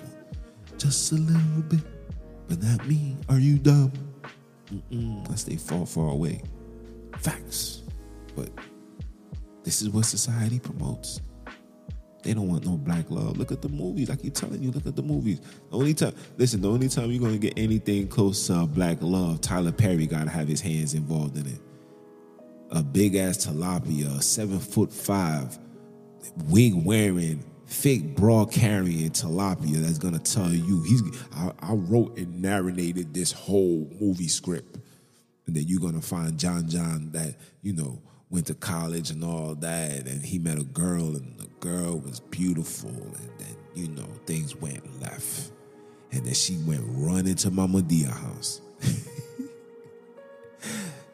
[0.78, 1.80] Just a little bit.
[2.48, 3.16] But not me.
[3.28, 3.92] Are you dumb?
[4.72, 6.42] Mm-mm, unless they fall far away.
[7.18, 7.82] Facts.
[8.34, 8.50] But
[9.62, 11.20] this is what society promotes.
[12.22, 13.38] They don't want no black love.
[13.38, 14.10] Look at the movies.
[14.10, 15.40] I keep telling you, look at the movies.
[15.70, 19.40] The only time, listen, the only time you're gonna get anything close to black love,
[19.40, 21.60] Tyler Perry gotta have his hands involved in it.
[22.70, 25.56] A big ass tilapia, seven foot five,
[26.48, 31.02] wig wearing, fake bra carrying tilapia that's gonna tell you he's.
[31.32, 34.78] I, I wrote and narrated this whole movie script,
[35.46, 39.54] and then you're gonna find John John that you know went to college and all
[39.54, 44.08] that, and he met a girl, and the girl was beautiful, and then you know
[44.26, 45.52] things went left,
[46.12, 48.60] and then she went running to Mama Dia house.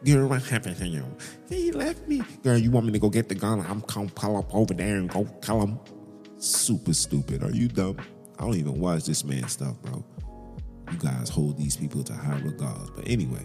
[0.05, 1.05] Girl, what happened to you?
[1.49, 2.23] He left me.
[2.43, 3.65] Girl, you want me to go get the gun?
[3.69, 5.79] I'm gonna pull up over there and go tell him.
[6.39, 7.45] Super stupid.
[7.45, 7.99] Are you dumb?
[8.37, 10.05] I don't even watch this man stuff, bro.
[10.91, 12.91] You guys hold these people to high regards.
[12.91, 13.45] But anyway,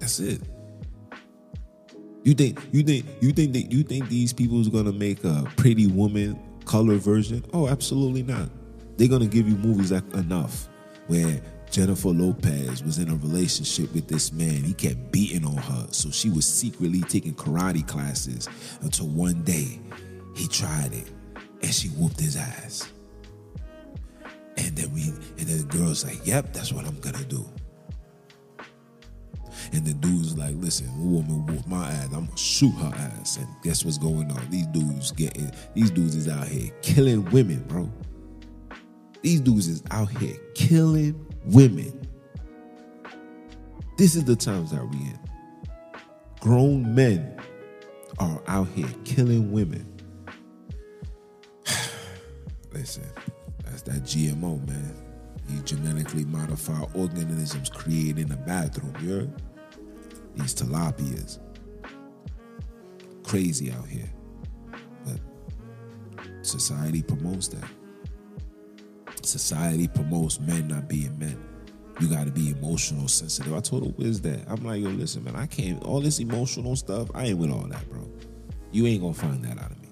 [0.00, 0.40] that's it.
[2.28, 5.50] You think you think you think that you think these people is gonna make a
[5.56, 7.42] pretty woman color version?
[7.54, 8.50] Oh, absolutely not.
[8.98, 10.68] They're gonna give you movies like enough
[11.06, 14.62] where Jennifer Lopez was in a relationship with this man.
[14.62, 18.46] He kept beating on her, so she was secretly taking karate classes
[18.82, 19.80] until one day
[20.36, 21.10] he tried it
[21.62, 22.92] and she whooped his ass.
[24.58, 25.04] And then we
[25.38, 27.48] and then the girl's like, "Yep, that's what I'm gonna do."
[29.72, 32.06] And the dude's like, listen, a woman whooped my ass.
[32.06, 33.36] I'm gonna shoot her ass.
[33.36, 34.50] And guess what's going on?
[34.50, 37.90] These dudes getting these dudes is out here killing women, bro.
[39.22, 42.08] These dudes is out here killing women.
[43.96, 45.18] This is the times that we in.
[46.40, 47.36] Grown men
[48.18, 49.86] are out here killing women.
[52.72, 53.04] Listen,
[53.64, 54.94] that's that GMO, man.
[55.48, 59.32] These genetically modified organisms created in the bathroom, you?
[60.38, 61.38] These tilapias.
[63.24, 64.10] Crazy out here.
[65.04, 65.20] But
[66.42, 67.68] society promotes that.
[69.22, 71.44] Society promotes men not being men.
[72.00, 73.52] You got to be emotional sensitive.
[73.52, 74.44] I told her, where's that?
[74.46, 77.66] I'm like, yo, listen, man, I can't, all this emotional stuff, I ain't with all
[77.66, 78.08] that, bro.
[78.70, 79.88] You ain't gonna find that out of me.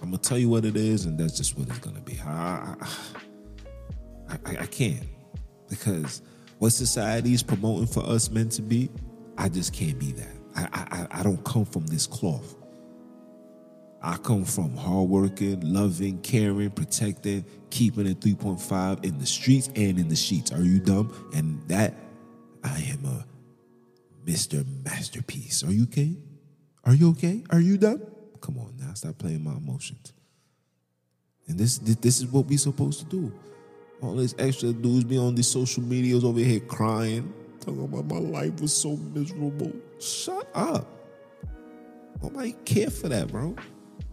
[0.00, 2.18] I'm gonna tell you what it is, and that's just what it's gonna be.
[2.24, 5.04] I, I, I, I can't.
[5.68, 6.22] Because
[6.58, 8.90] what society is promoting for us men to be,
[9.40, 10.36] I just can't be that.
[10.54, 12.56] I, I, I don't come from this cloth.
[14.02, 20.08] I come from hardworking, loving, caring, protecting, keeping it 3.5 in the streets and in
[20.08, 20.52] the sheets.
[20.52, 21.30] Are you dumb?
[21.34, 21.94] And that
[22.62, 23.24] I am a
[24.26, 24.66] Mr.
[24.84, 25.64] Masterpiece.
[25.64, 26.16] Are you okay?
[26.84, 27.42] Are you okay?
[27.48, 28.02] Are you dumb?
[28.42, 30.12] Come on now, stop playing my emotions.
[31.48, 33.32] And this this is what we're supposed to do.
[34.02, 38.18] All these extra dudes be on these social medias over here crying, talking about my
[38.18, 39.72] life was so miserable.
[40.00, 40.86] Shut up.
[42.22, 43.54] Nobody care for that, bro.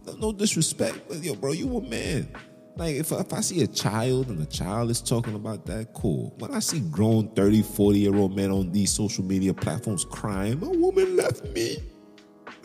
[0.06, 2.28] No, no disrespect, but yo, bro, you a man.
[2.76, 6.34] Like if, if I see a child and the child is talking about that, cool.
[6.38, 10.60] When I see grown 30, 40 year old men on these social media platforms crying,
[10.60, 11.78] my woman left me.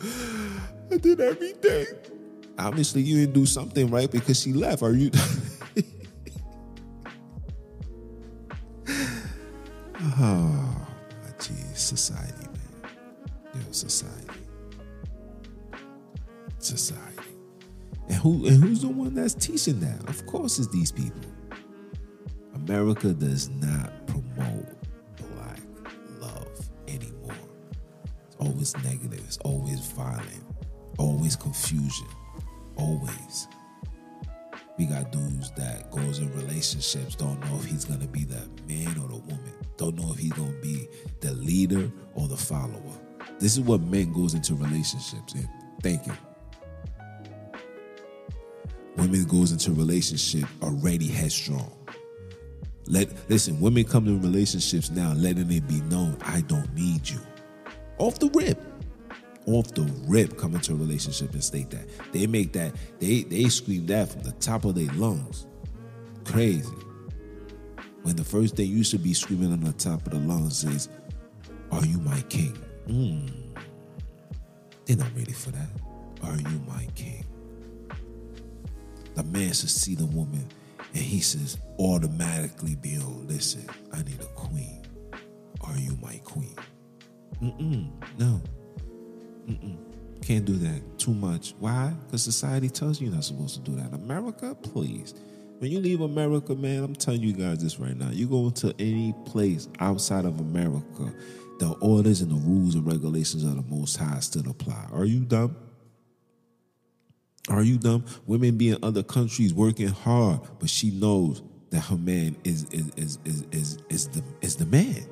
[0.90, 1.86] I did everything.
[2.58, 4.82] Obviously, you didn't do something right because she left.
[4.82, 5.10] Are you?
[10.20, 10.60] oh,
[11.84, 12.92] society, man.
[13.54, 14.40] Yo, society,
[16.58, 17.22] society.
[18.08, 20.08] And who and who's the one that's teaching that?
[20.08, 21.20] Of course, it's these people.
[22.54, 24.66] America does not promote
[25.16, 25.60] black
[26.18, 27.36] love anymore.
[28.26, 29.22] It's always negative.
[29.26, 30.44] It's always violent.
[30.98, 32.06] Always confusion.
[32.76, 33.48] Always.
[34.78, 38.88] We got dudes that goes in relationships, don't know if he's gonna be the man
[38.98, 39.52] or the woman.
[39.76, 40.88] Don't know if he's gonna be
[41.20, 42.80] the leader or the follower.
[43.40, 45.48] This is what men goes into relationships in.
[45.82, 46.12] Thank you.
[48.96, 51.72] Women goes into relationship already headstrong.
[52.86, 57.20] Let listen, women come in relationships now letting it be known I don't need you.
[57.98, 58.62] Off the rip.
[59.46, 61.86] Off the rip come into a relationship and state that.
[62.12, 65.46] They make that, they they scream that from the top of their lungs.
[66.24, 66.70] Crazy.
[68.04, 70.88] When the first thing you should be screaming on the top of the lungs is,
[71.72, 72.56] Are you my king?
[72.86, 73.32] Mm.
[74.86, 75.68] They're not ready for that.
[76.22, 77.24] Are you my king?
[79.14, 80.44] the man should see the woman
[80.92, 84.82] and he says automatically be on listen i need a queen
[85.60, 86.56] are you my queen
[87.40, 87.88] Mm-mm,
[88.18, 88.42] no
[89.48, 89.76] Mm-mm.
[90.20, 93.76] can't do that too much why because society tells you you're not supposed to do
[93.76, 95.14] that america please
[95.64, 98.74] when you leave america man i'm telling you guys this right now you go into
[98.78, 101.10] any place outside of america
[101.58, 105.20] the orders and the rules and regulations of the most high still apply are you
[105.20, 105.56] dumb
[107.50, 108.06] are you dumb?
[108.26, 112.90] Women be in other countries working hard, but she knows that her man is is
[112.96, 115.06] is is is, is the is the man.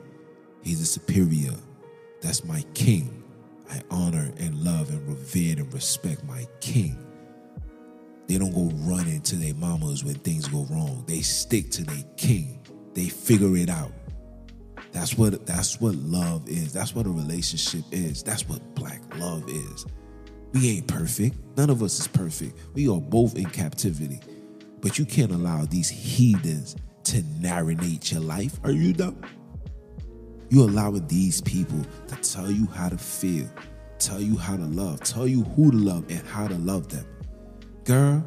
[0.62, 1.52] He's a superior.
[2.22, 3.22] That's my king.
[3.70, 7.01] I honor and love and revere and respect my king.
[8.32, 11.04] They don't go running to their mamas when things go wrong.
[11.06, 12.64] They stick to their king.
[12.94, 13.92] They figure it out.
[14.90, 16.72] That's what that's what love is.
[16.72, 18.22] That's what a relationship is.
[18.22, 19.84] That's what black love is.
[20.54, 21.36] We ain't perfect.
[21.58, 22.58] None of us is perfect.
[22.72, 24.20] We are both in captivity.
[24.80, 28.58] But you can't allow these heathens to narrate your life.
[28.64, 29.20] Are you dumb?
[30.48, 33.46] You allowing these people to tell you how to feel,
[33.98, 37.04] tell you how to love, tell you who to love and how to love them.
[37.84, 38.24] Girl,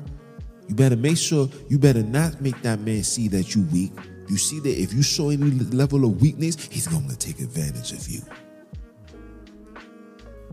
[0.68, 3.92] you better make sure you better not make that man see that you weak.
[4.28, 8.08] You see that if you show any level of weakness, he's gonna take advantage of
[8.10, 8.22] you.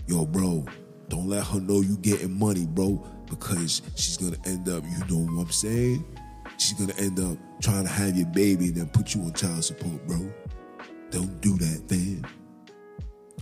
[0.07, 0.65] Yo, bro,
[1.09, 5.25] don't let her know you getting money, bro, because she's gonna end up, you know
[5.33, 6.05] what I'm saying?
[6.59, 9.65] She's gonna end up trying to have your baby and then put you on child
[9.65, 10.31] support, bro.
[11.11, 12.27] Don't do that, man.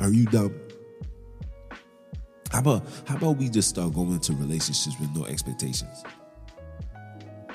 [0.00, 0.54] Are you dumb?
[2.50, 6.04] How about how about we just start going into relationships with no expectations?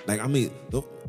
[0.07, 0.51] Like I mean,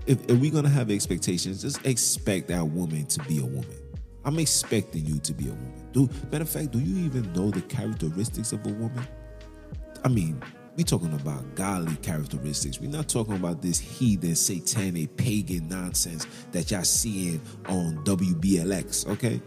[0.06, 3.76] if, if we're gonna have expectations, just expect that woman to be a woman.
[4.24, 5.88] I'm expecting you to be a woman.
[5.92, 9.06] Do matter of fact, do you even know the characteristics of a woman?
[10.04, 10.42] I mean,
[10.76, 12.80] we talking about godly characteristics.
[12.80, 19.40] We're not talking about this heathen, satanic, pagan nonsense that y'all seeing on WBLX, okay?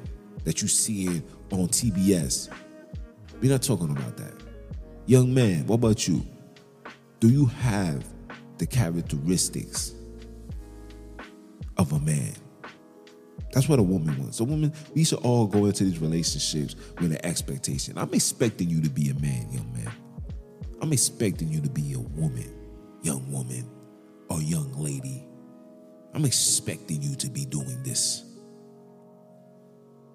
[0.43, 2.49] That you seeing on TBS.
[3.41, 4.33] We're not talking about that.
[5.05, 6.25] Young man, what about you?
[7.19, 8.05] Do you have
[8.57, 9.93] the characteristics
[11.77, 12.33] of a man?
[13.51, 14.39] That's what a woman wants.
[14.39, 17.97] A woman, we should all go into these relationships with an expectation.
[17.97, 19.91] I'm expecting you to be a man, young man.
[20.81, 22.53] I'm expecting you to be a woman,
[23.01, 23.69] young woman,
[24.29, 25.25] or young lady.
[26.13, 28.28] I'm expecting you to be doing this.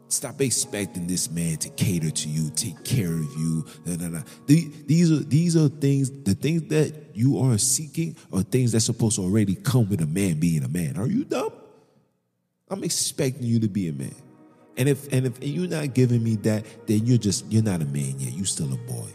[0.09, 3.65] Stop expecting this man to cater to you, take care of you.
[3.85, 4.23] Nah, nah, nah.
[4.47, 6.11] These are these are things.
[6.11, 10.07] The things that you are seeking are things that's supposed to already come with a
[10.07, 10.97] man being a man.
[10.99, 11.53] Are you dumb?
[12.71, 14.15] I'm expecting you to be a man.
[14.77, 17.87] And if and if you're not giving me that, then you're just you're not a
[17.87, 18.33] man yet.
[18.33, 19.09] You're still a boy.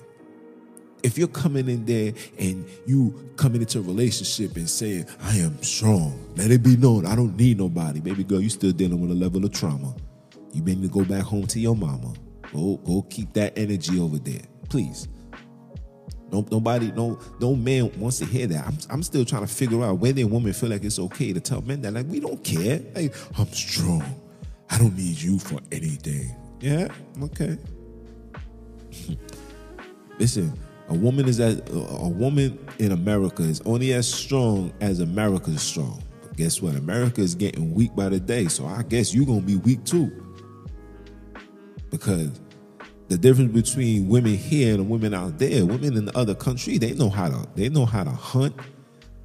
[1.02, 5.62] If you're coming in there and you coming into a relationship and saying, I am
[5.64, 8.02] strong, let it be known, I don't need nobody.
[8.02, 9.96] Baby girl, you still dealing with a level of trauma.
[10.54, 12.14] You need to go back home to your mama.
[12.54, 14.42] Go, go keep that energy over there.
[14.70, 15.08] Please.
[16.32, 18.68] No, nobody, no, no man wants to hear that.
[18.68, 21.40] I'm, I'm still trying to figure out whether a woman feel like it's okay to
[21.40, 21.94] tell men that.
[21.94, 22.82] Like, we don't care.
[22.96, 24.04] Like, I'm strong.
[24.70, 26.36] I don't need you for anything.
[26.60, 26.88] Yeah,
[27.24, 27.58] okay.
[30.20, 30.54] Listen,
[30.90, 35.62] a woman is as a woman in America is only as strong as America is
[35.62, 36.04] strong.
[36.22, 36.76] But guess what?
[36.76, 38.48] America is getting weak by the day.
[38.48, 40.29] So I guess you're gonna be weak too.
[41.90, 42.40] Because
[43.08, 46.94] the difference between women here and women out there, women in the other country, they
[46.94, 48.56] know how to they know how to hunt,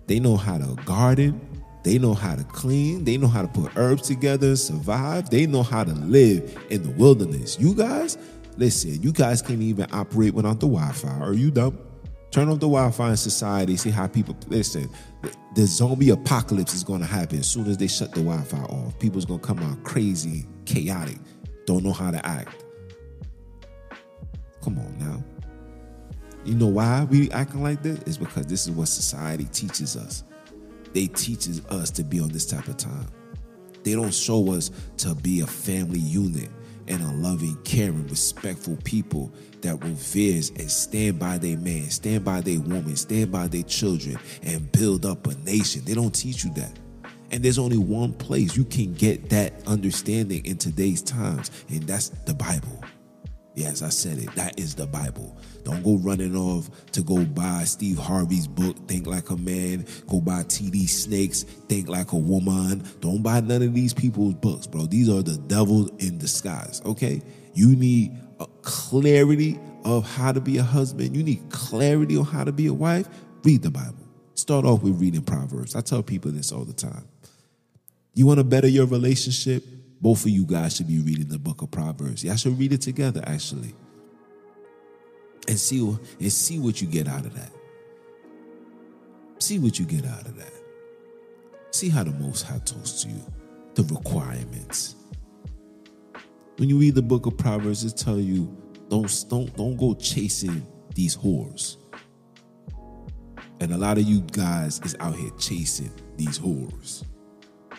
[0.07, 1.41] they know how to garden,
[1.85, 5.63] they know how to clean, they know how to put herbs together, survive, they know
[5.63, 7.59] how to live in the wilderness.
[7.61, 8.17] You guys,
[8.57, 11.19] listen, you guys can't even operate without the Wi-Fi.
[11.21, 11.79] Are you dumb?
[12.31, 14.89] Turn off the Wi-Fi in society, see how people listen.
[15.55, 18.99] The zombie apocalypse is gonna happen as soon as they shut the Wi-Fi off.
[18.99, 21.19] People's gonna come out crazy, chaotic,
[21.67, 22.65] don't know how to act.
[24.63, 25.23] Come on now.
[26.45, 27.99] You know why we acting like this?
[28.07, 30.25] It's because this is what society teaches us.
[30.93, 33.07] They teaches us to be on this type of time.
[33.83, 36.51] They don't show us to be a family unit
[36.87, 42.41] and a loving, caring, respectful people that reveres and stand by their man, stand by
[42.43, 45.83] their woman, stand by their children, and build up a nation.
[45.85, 46.79] They don't teach you that.
[47.35, 52.11] And there's only one place you can get that understanding in today's times, and that's
[52.11, 52.81] the Bible.
[53.57, 54.33] Yes, I said it.
[54.37, 55.37] That is the Bible.
[55.65, 59.85] Don't go running off to go buy Steve Harvey's book, Think Like a Man.
[60.09, 62.85] Go buy TD Snakes, Think Like a Woman.
[63.01, 64.87] Don't buy none of these people's books, bro.
[64.87, 67.21] These are the devil in disguise, okay?
[67.53, 71.17] You need a clarity of how to be a husband.
[71.17, 73.09] You need clarity on how to be a wife.
[73.43, 74.07] Read the Bible.
[74.35, 75.75] Start off with reading Proverbs.
[75.75, 77.09] I tell people this all the time.
[78.15, 79.65] You want to better your relationship?
[80.01, 82.23] Both of you guys should be reading the book of Proverbs.
[82.23, 83.75] Y'all should read it together, actually.
[85.49, 85.81] And see,
[86.21, 87.51] and see what you get out of that.
[89.39, 90.53] See what you get out of that.
[91.73, 93.21] See how the Most High talks to you,
[93.75, 94.95] the requirements.
[96.57, 98.57] When you read the book of Proverbs, it tell you
[98.89, 101.79] don't don't don't go chasing these whores.
[103.61, 107.05] And a lot of you guys is out here chasing these whores.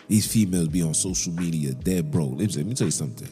[0.08, 2.38] These females be on social media dead broke.
[2.38, 3.28] Let me tell you something.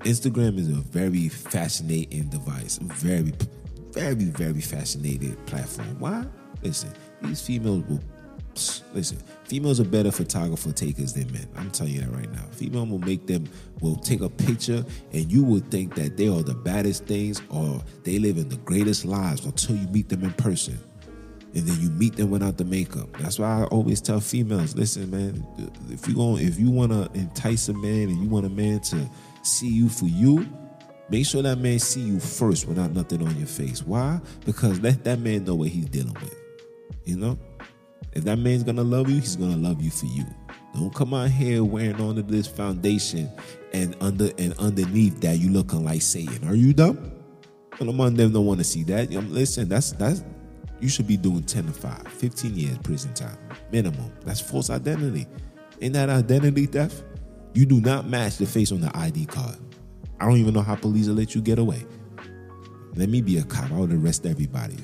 [0.00, 2.78] Instagram is a very fascinating device.
[2.78, 3.32] Very,
[3.92, 5.98] very, very fascinating platform.
[5.98, 6.26] Why?
[6.62, 8.00] Listen, these females will
[8.92, 9.18] listen.
[9.44, 11.48] Females are better photographer takers than men.
[11.56, 12.44] I'm telling you that right now.
[12.52, 13.48] Female will make them
[13.80, 17.82] will take a picture, and you will think that they are the baddest things, or
[18.04, 20.78] they live in the greatest lives until you meet them in person
[21.54, 23.08] and then you meet them without the makeup.
[23.18, 25.44] That's why I always tell females, listen, man,
[25.90, 28.80] if you going if you want to entice a man and you want a man
[28.80, 29.08] to
[29.42, 30.46] see you for you,
[31.08, 33.82] make sure that man see you first without nothing on your face.
[33.82, 34.20] Why?
[34.44, 36.34] Because let that man know what he's dealing with.
[37.04, 37.38] You know?
[38.12, 40.24] If that man's gonna love you, he's gonna love you for you.
[40.74, 43.30] Don't come out here wearing onto this foundation
[43.72, 46.46] and under and underneath that you looking like Satan.
[46.48, 47.12] Are you dumb?
[47.78, 49.10] Well, among them don't want to see that.
[49.10, 50.22] Listen, that's that's
[50.80, 53.36] you should be doing 10 to 5, 15 years prison time,
[53.70, 54.12] minimum.
[54.24, 55.26] That's false identity.
[55.80, 57.02] Ain't that identity theft,
[57.54, 59.56] you do not match the face on the ID card.
[60.20, 61.84] I don't even know how police will let you get away.
[62.94, 63.70] Let me be a cop.
[63.72, 64.76] I would arrest everybody.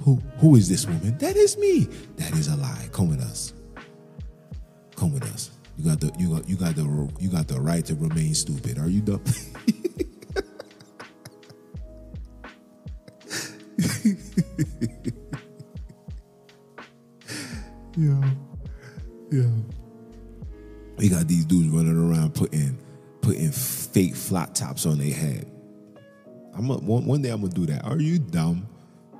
[0.00, 1.16] Who who is this woman?
[1.18, 1.88] That is me.
[2.16, 2.88] That is a lie.
[2.92, 3.52] Come with us.
[4.96, 5.50] Come with us.
[5.76, 8.78] You got the you got you got the you got the right to remain stupid.
[8.78, 9.22] Are you dumb?
[17.96, 18.30] yeah,
[19.30, 19.50] yeah.
[20.98, 22.78] We got these dudes running around putting
[23.20, 25.50] putting fake flat tops on their head.
[26.54, 27.84] I'm a, one, one day I'm gonna do that.
[27.84, 28.68] Are you dumb?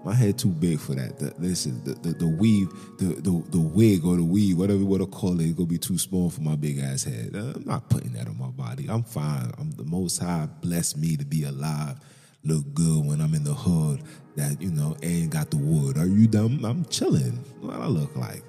[0.05, 1.19] My head too big for that.
[1.19, 4.87] The, listen, the, the, the weave, the, the the wig or the weave, whatever you
[4.87, 7.33] want to call it, it's gonna be too small for my big ass head.
[7.35, 8.87] Uh, I'm not putting that on my body.
[8.89, 9.51] I'm fine.
[9.59, 11.99] I'm the Most High blessed me to be alive,
[12.45, 14.03] look good when I'm in the hood.
[14.37, 15.99] That you know ain't got the wood.
[15.99, 16.65] Are you dumb?
[16.65, 17.45] I'm chilling.
[17.61, 18.45] What I look like?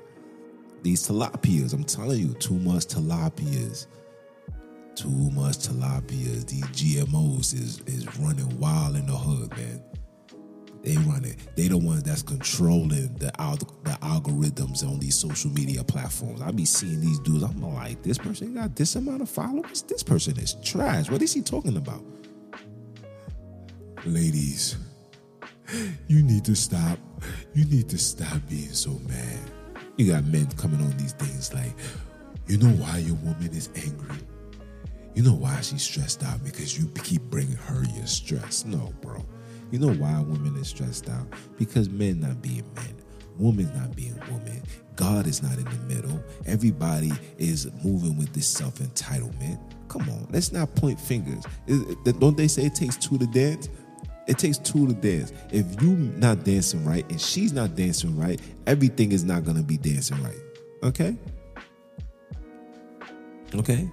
[0.83, 1.73] These tilapias.
[1.73, 3.87] I'm telling you, too much tilapias.
[4.95, 6.47] Too much tilapias.
[6.47, 9.83] These GMOs is is running wild in the hood, man.
[10.87, 11.35] They run it.
[11.57, 13.31] They the ones that's controlling the
[13.83, 16.41] the algorithms on these social media platforms.
[16.41, 17.43] I be seeing these dudes.
[17.43, 19.81] I'm like, this person got this amount of followers.
[19.81, 21.11] This person is trash.
[21.11, 22.03] What is he talking about?
[24.05, 24.77] Ladies,
[26.07, 26.99] you need to stop.
[27.53, 29.56] You need to stop being so mad.
[29.97, 31.73] You got men coming on these things like,
[32.47, 34.15] you know why your woman is angry?
[35.15, 36.43] You know why she's stressed out?
[36.43, 38.63] Because you keep bringing her your stress.
[38.63, 39.25] No, bro.
[39.71, 41.25] You know why women is stressed out?
[41.57, 42.95] Because men not being men.
[43.37, 44.61] Woman's not being woman.
[44.95, 46.23] God is not in the middle.
[46.45, 49.59] Everybody is moving with this self entitlement.
[49.87, 51.43] Come on, let's not point fingers.
[52.19, 53.69] Don't they say it takes two to dance?
[54.27, 55.31] It takes two to dance.
[55.51, 59.77] If you not dancing right and she's not dancing right, everything is not gonna be
[59.77, 60.39] dancing right.
[60.83, 61.15] Okay?
[63.55, 63.89] Okay?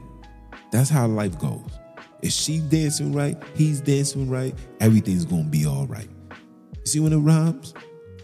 [0.73, 1.79] That's how life goes.
[2.21, 6.09] If she's dancing right, he's dancing right, everything's gonna be all right.
[6.85, 7.73] See when it rhymes?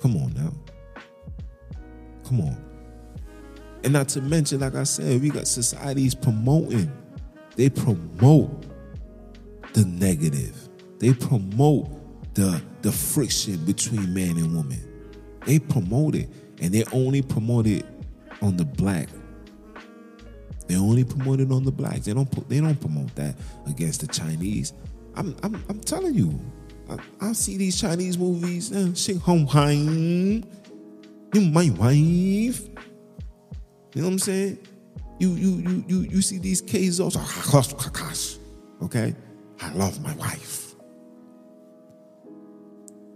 [0.03, 0.53] Come on now.
[2.25, 2.65] Come on.
[3.85, 6.91] And not to mention, like I said, we got societies promoting.
[7.57, 8.67] They promote
[9.75, 10.69] the negative.
[10.99, 12.00] They promote
[12.41, 14.81] the the friction between man and woman.
[15.45, 16.29] They promote it,
[16.61, 17.85] and they only promote it
[18.41, 19.09] on the black.
[20.67, 22.07] They only promote it on the blacks.
[22.07, 23.35] They don't they don't promote that
[23.67, 24.73] against the Chinese.
[25.17, 26.41] I'm I'm, I'm telling you,
[26.89, 28.73] I, I see these Chinese movies.
[28.73, 29.47] Uh, home
[31.35, 32.67] you my wife.
[33.95, 34.59] You know what I'm saying?
[35.19, 37.17] You you you you you see these Kazos.
[38.83, 39.15] Okay,
[39.61, 40.70] I love my wife.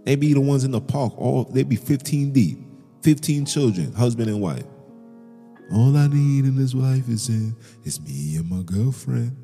[0.05, 1.13] They be the ones in the park.
[1.17, 2.59] All they be 15 deep,
[3.01, 4.65] 15 children, husband and wife.
[5.73, 9.35] All I need in this life is in is me and my girlfriend.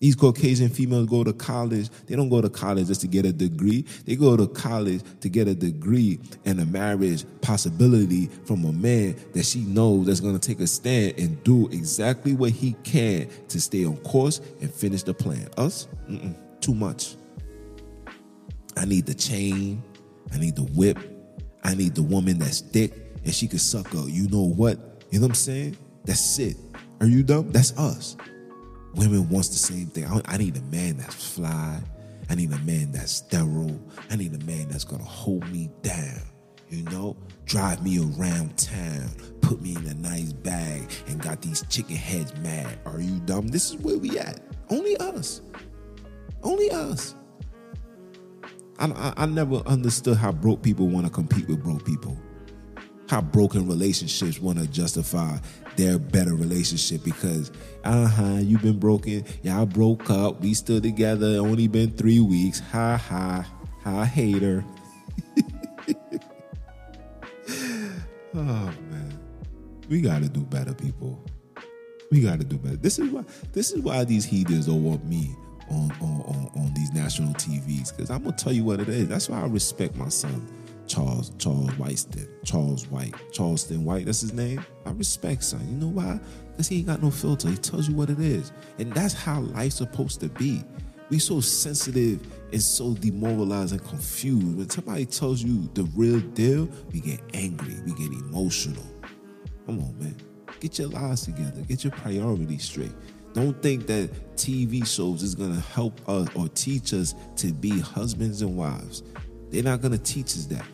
[0.00, 1.88] These Caucasian females go to college.
[2.06, 3.84] They don't go to college just to get a degree.
[4.04, 9.14] They go to college to get a degree and a marriage possibility from a man
[9.32, 13.28] that she knows that's going to take a stand and do exactly what he can
[13.46, 15.48] to stay on course and finish the plan.
[15.56, 15.86] Us?
[16.08, 17.14] Mm-mm, too much.
[18.76, 19.82] I need the chain.
[20.32, 20.98] I need the whip.
[21.64, 22.92] I need the woman that's thick
[23.24, 24.06] and she could suck up.
[24.08, 24.78] You know what?
[25.10, 25.76] You know what I'm saying?
[26.04, 26.56] That's it.
[27.00, 27.50] Are you dumb?
[27.52, 28.16] That's us.
[28.94, 30.06] Women wants the same thing.
[30.26, 31.80] I, need a man that's fly.
[32.28, 33.80] I need a man that's sterile.
[34.10, 36.20] I need a man that's gonna hold me down.
[36.68, 39.10] You know, drive me around town,
[39.42, 42.78] put me in a nice bag, and got these chicken heads mad.
[42.86, 43.48] Are you dumb?
[43.48, 44.40] This is where we at.
[44.70, 45.42] Only us.
[46.42, 47.14] Only us.
[48.82, 52.18] I, I, never understood how broke people want to compete with broke people.
[53.08, 55.38] How broken relationships want to justify
[55.76, 57.52] their better relationship because
[57.84, 59.24] uh-huh you've been broken.
[59.42, 60.40] Y'all broke up.
[60.40, 61.36] We still together.
[61.38, 62.58] Only been three weeks.
[62.58, 63.46] Ha ha
[63.84, 64.64] ha hater.
[68.34, 69.20] Oh man.
[69.90, 71.22] We gotta do better people.
[72.10, 72.76] We gotta do better.
[72.76, 75.36] This is why this is why these heathens don't want me
[75.70, 79.08] on on, on, on these national tvs because i'm gonna tell you what it is
[79.08, 80.46] that's why i respect my son
[80.92, 84.04] Charles Charles Whiteston, Charles White, Charleston White.
[84.04, 84.62] That's his name.
[84.84, 85.66] I respect son.
[85.66, 86.20] You know why?
[86.50, 87.48] Because he ain't got no filter.
[87.48, 90.62] He tells you what it is, and that's how life's supposed to be.
[91.08, 94.56] We so sensitive and so demoralized and confused.
[94.56, 98.84] When somebody tells you the real deal, we get angry, we get emotional.
[99.66, 100.16] Come on, man.
[100.60, 101.62] Get your lives together.
[101.62, 102.92] Get your priorities straight.
[103.34, 108.42] Don't think that TV shows is gonna help us or teach us to be husbands
[108.42, 109.02] and wives.
[109.50, 110.66] They're not gonna teach us that.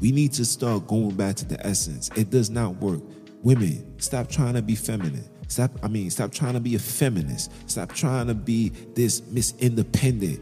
[0.00, 2.10] We need to start going back to the essence.
[2.16, 3.00] It does not work.
[3.42, 5.28] Women, stop trying to be feminine.
[5.48, 7.52] Stop, I mean, stop trying to be a feminist.
[7.70, 10.40] Stop trying to be this Miss Independent.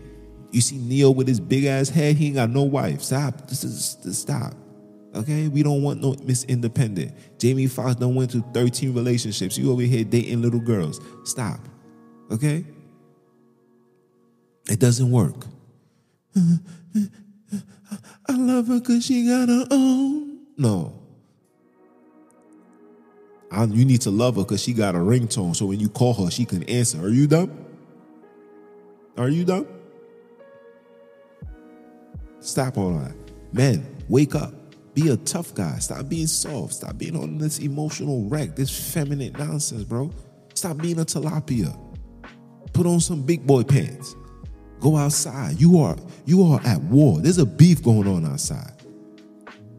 [0.53, 3.03] You see Ne-Yo with his big ass head, he ain't got no wife.
[3.03, 3.49] Stop.
[3.49, 4.55] This is stop.
[5.15, 5.49] Okay?
[5.49, 7.13] We don't want no Miss Independent.
[7.39, 9.59] Jamie Foxx done went through 13 relationships.
[9.59, 11.01] You over here dating little girls.
[11.25, 11.61] Stop.
[12.31, 12.65] Okay?
[14.71, 15.47] It doesn't work.
[16.37, 20.39] I love her because she got her own.
[20.57, 20.99] No.
[23.51, 25.55] I, you need to love her because she got a ringtone.
[25.55, 27.03] So when you call her, she can answer.
[27.03, 27.67] Are you dumb?
[29.19, 29.67] Are you dumb?
[32.41, 33.15] Stop all that.
[33.53, 34.55] Men, wake up.
[34.95, 35.79] Be a tough guy.
[35.79, 36.75] Stop being soft.
[36.75, 40.11] Stop being on this emotional wreck, this feminine nonsense, bro.
[40.55, 41.79] Stop being a tilapia.
[42.73, 44.15] Put on some big boy pants.
[44.81, 45.61] Go outside.
[45.61, 47.21] You are you are at war.
[47.21, 48.73] There's a beef going on outside.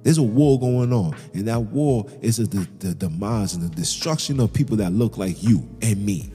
[0.04, 4.40] There's a war going on, and that war is the, the demise and the destruction
[4.42, 6.30] of people that look like you and me.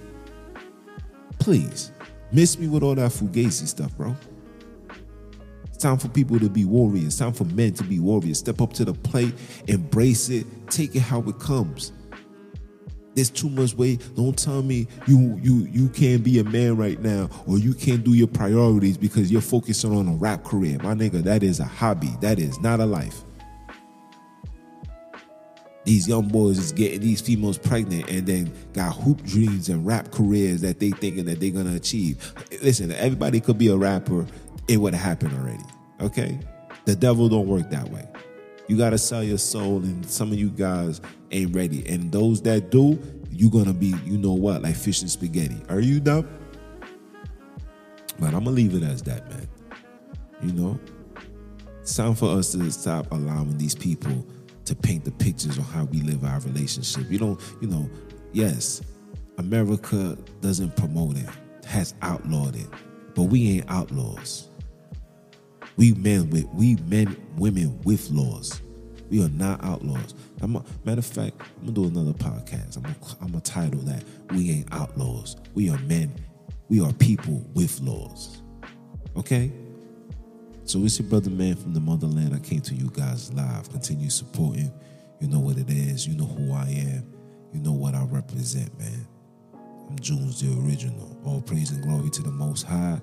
[1.38, 1.92] Please,
[2.32, 4.16] miss me with all that fugazi stuff, bro.
[5.78, 7.04] It's time for people to be warriors.
[7.04, 8.40] It's time for men to be warriors.
[8.40, 9.32] Step up to the plate,
[9.68, 11.92] embrace it, take it how it comes.
[13.14, 14.02] There's too much weight.
[14.16, 18.02] Don't tell me you you you can't be a man right now or you can't
[18.02, 20.78] do your priorities because you're focusing on a rap career.
[20.82, 22.10] My nigga, that is a hobby.
[22.22, 23.22] That is not a life.
[25.84, 30.10] These young boys is getting these females pregnant and then got hoop dreams and rap
[30.10, 32.34] careers that they thinking that they're gonna achieve.
[32.64, 34.26] Listen, everybody could be a rapper.
[34.68, 35.64] It would have happened already.
[36.00, 36.38] Okay?
[36.84, 38.06] The devil don't work that way.
[38.68, 41.00] You gotta sell your soul, and some of you guys
[41.30, 41.86] ain't ready.
[41.88, 42.98] And those that do,
[43.30, 45.60] you're gonna be, you know what, like fish and spaghetti.
[45.68, 46.28] Are you dumb?
[48.18, 49.48] But I'm gonna leave it as that, man.
[50.42, 50.80] You know?
[51.80, 54.26] It's time for us to stop allowing these people
[54.66, 57.10] to paint the pictures on how we live our relationship.
[57.10, 57.88] You don't, you know,
[58.32, 58.82] yes,
[59.38, 61.28] America doesn't promote it,
[61.64, 62.66] has outlawed it,
[63.14, 64.50] but we ain't outlaws.
[65.78, 68.60] We men with we men women with laws.
[69.10, 70.14] We are not outlaws.
[70.42, 70.64] A, matter
[70.98, 72.76] of fact, I'm gonna do another podcast.
[72.76, 76.12] I'm gonna, I'm gonna title that "We Ain't Outlaws." We are men.
[76.68, 78.42] We are people with laws.
[79.16, 79.52] Okay.
[80.64, 82.34] So it's your brother man from the motherland.
[82.34, 83.70] I came to you guys live.
[83.70, 84.72] Continue supporting.
[85.20, 86.08] You know what it is.
[86.08, 87.14] You know who I am.
[87.54, 89.06] You know what I represent, man.
[89.88, 91.16] I'm Junns the original.
[91.24, 93.00] All praise and glory to the Most High.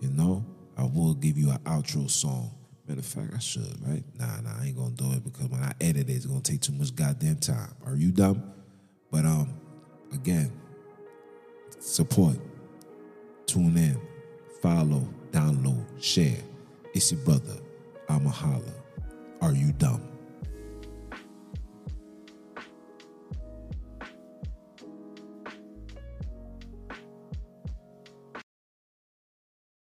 [0.00, 0.44] You know,
[0.78, 2.52] I will give you an outro song.
[2.86, 4.04] Matter of fact, I should, right?
[4.18, 6.60] Nah, nah, I ain't gonna do it because when I edit it, it's gonna take
[6.60, 7.74] too much goddamn time.
[7.84, 8.42] Are you dumb?
[9.10, 9.52] But um,
[10.12, 10.52] again,
[11.80, 12.36] support,
[13.46, 14.00] tune in,
[14.62, 16.38] follow, download, share.
[16.94, 17.58] It's your brother.
[18.08, 18.62] I'm a holla.
[19.42, 20.07] Are you dumb?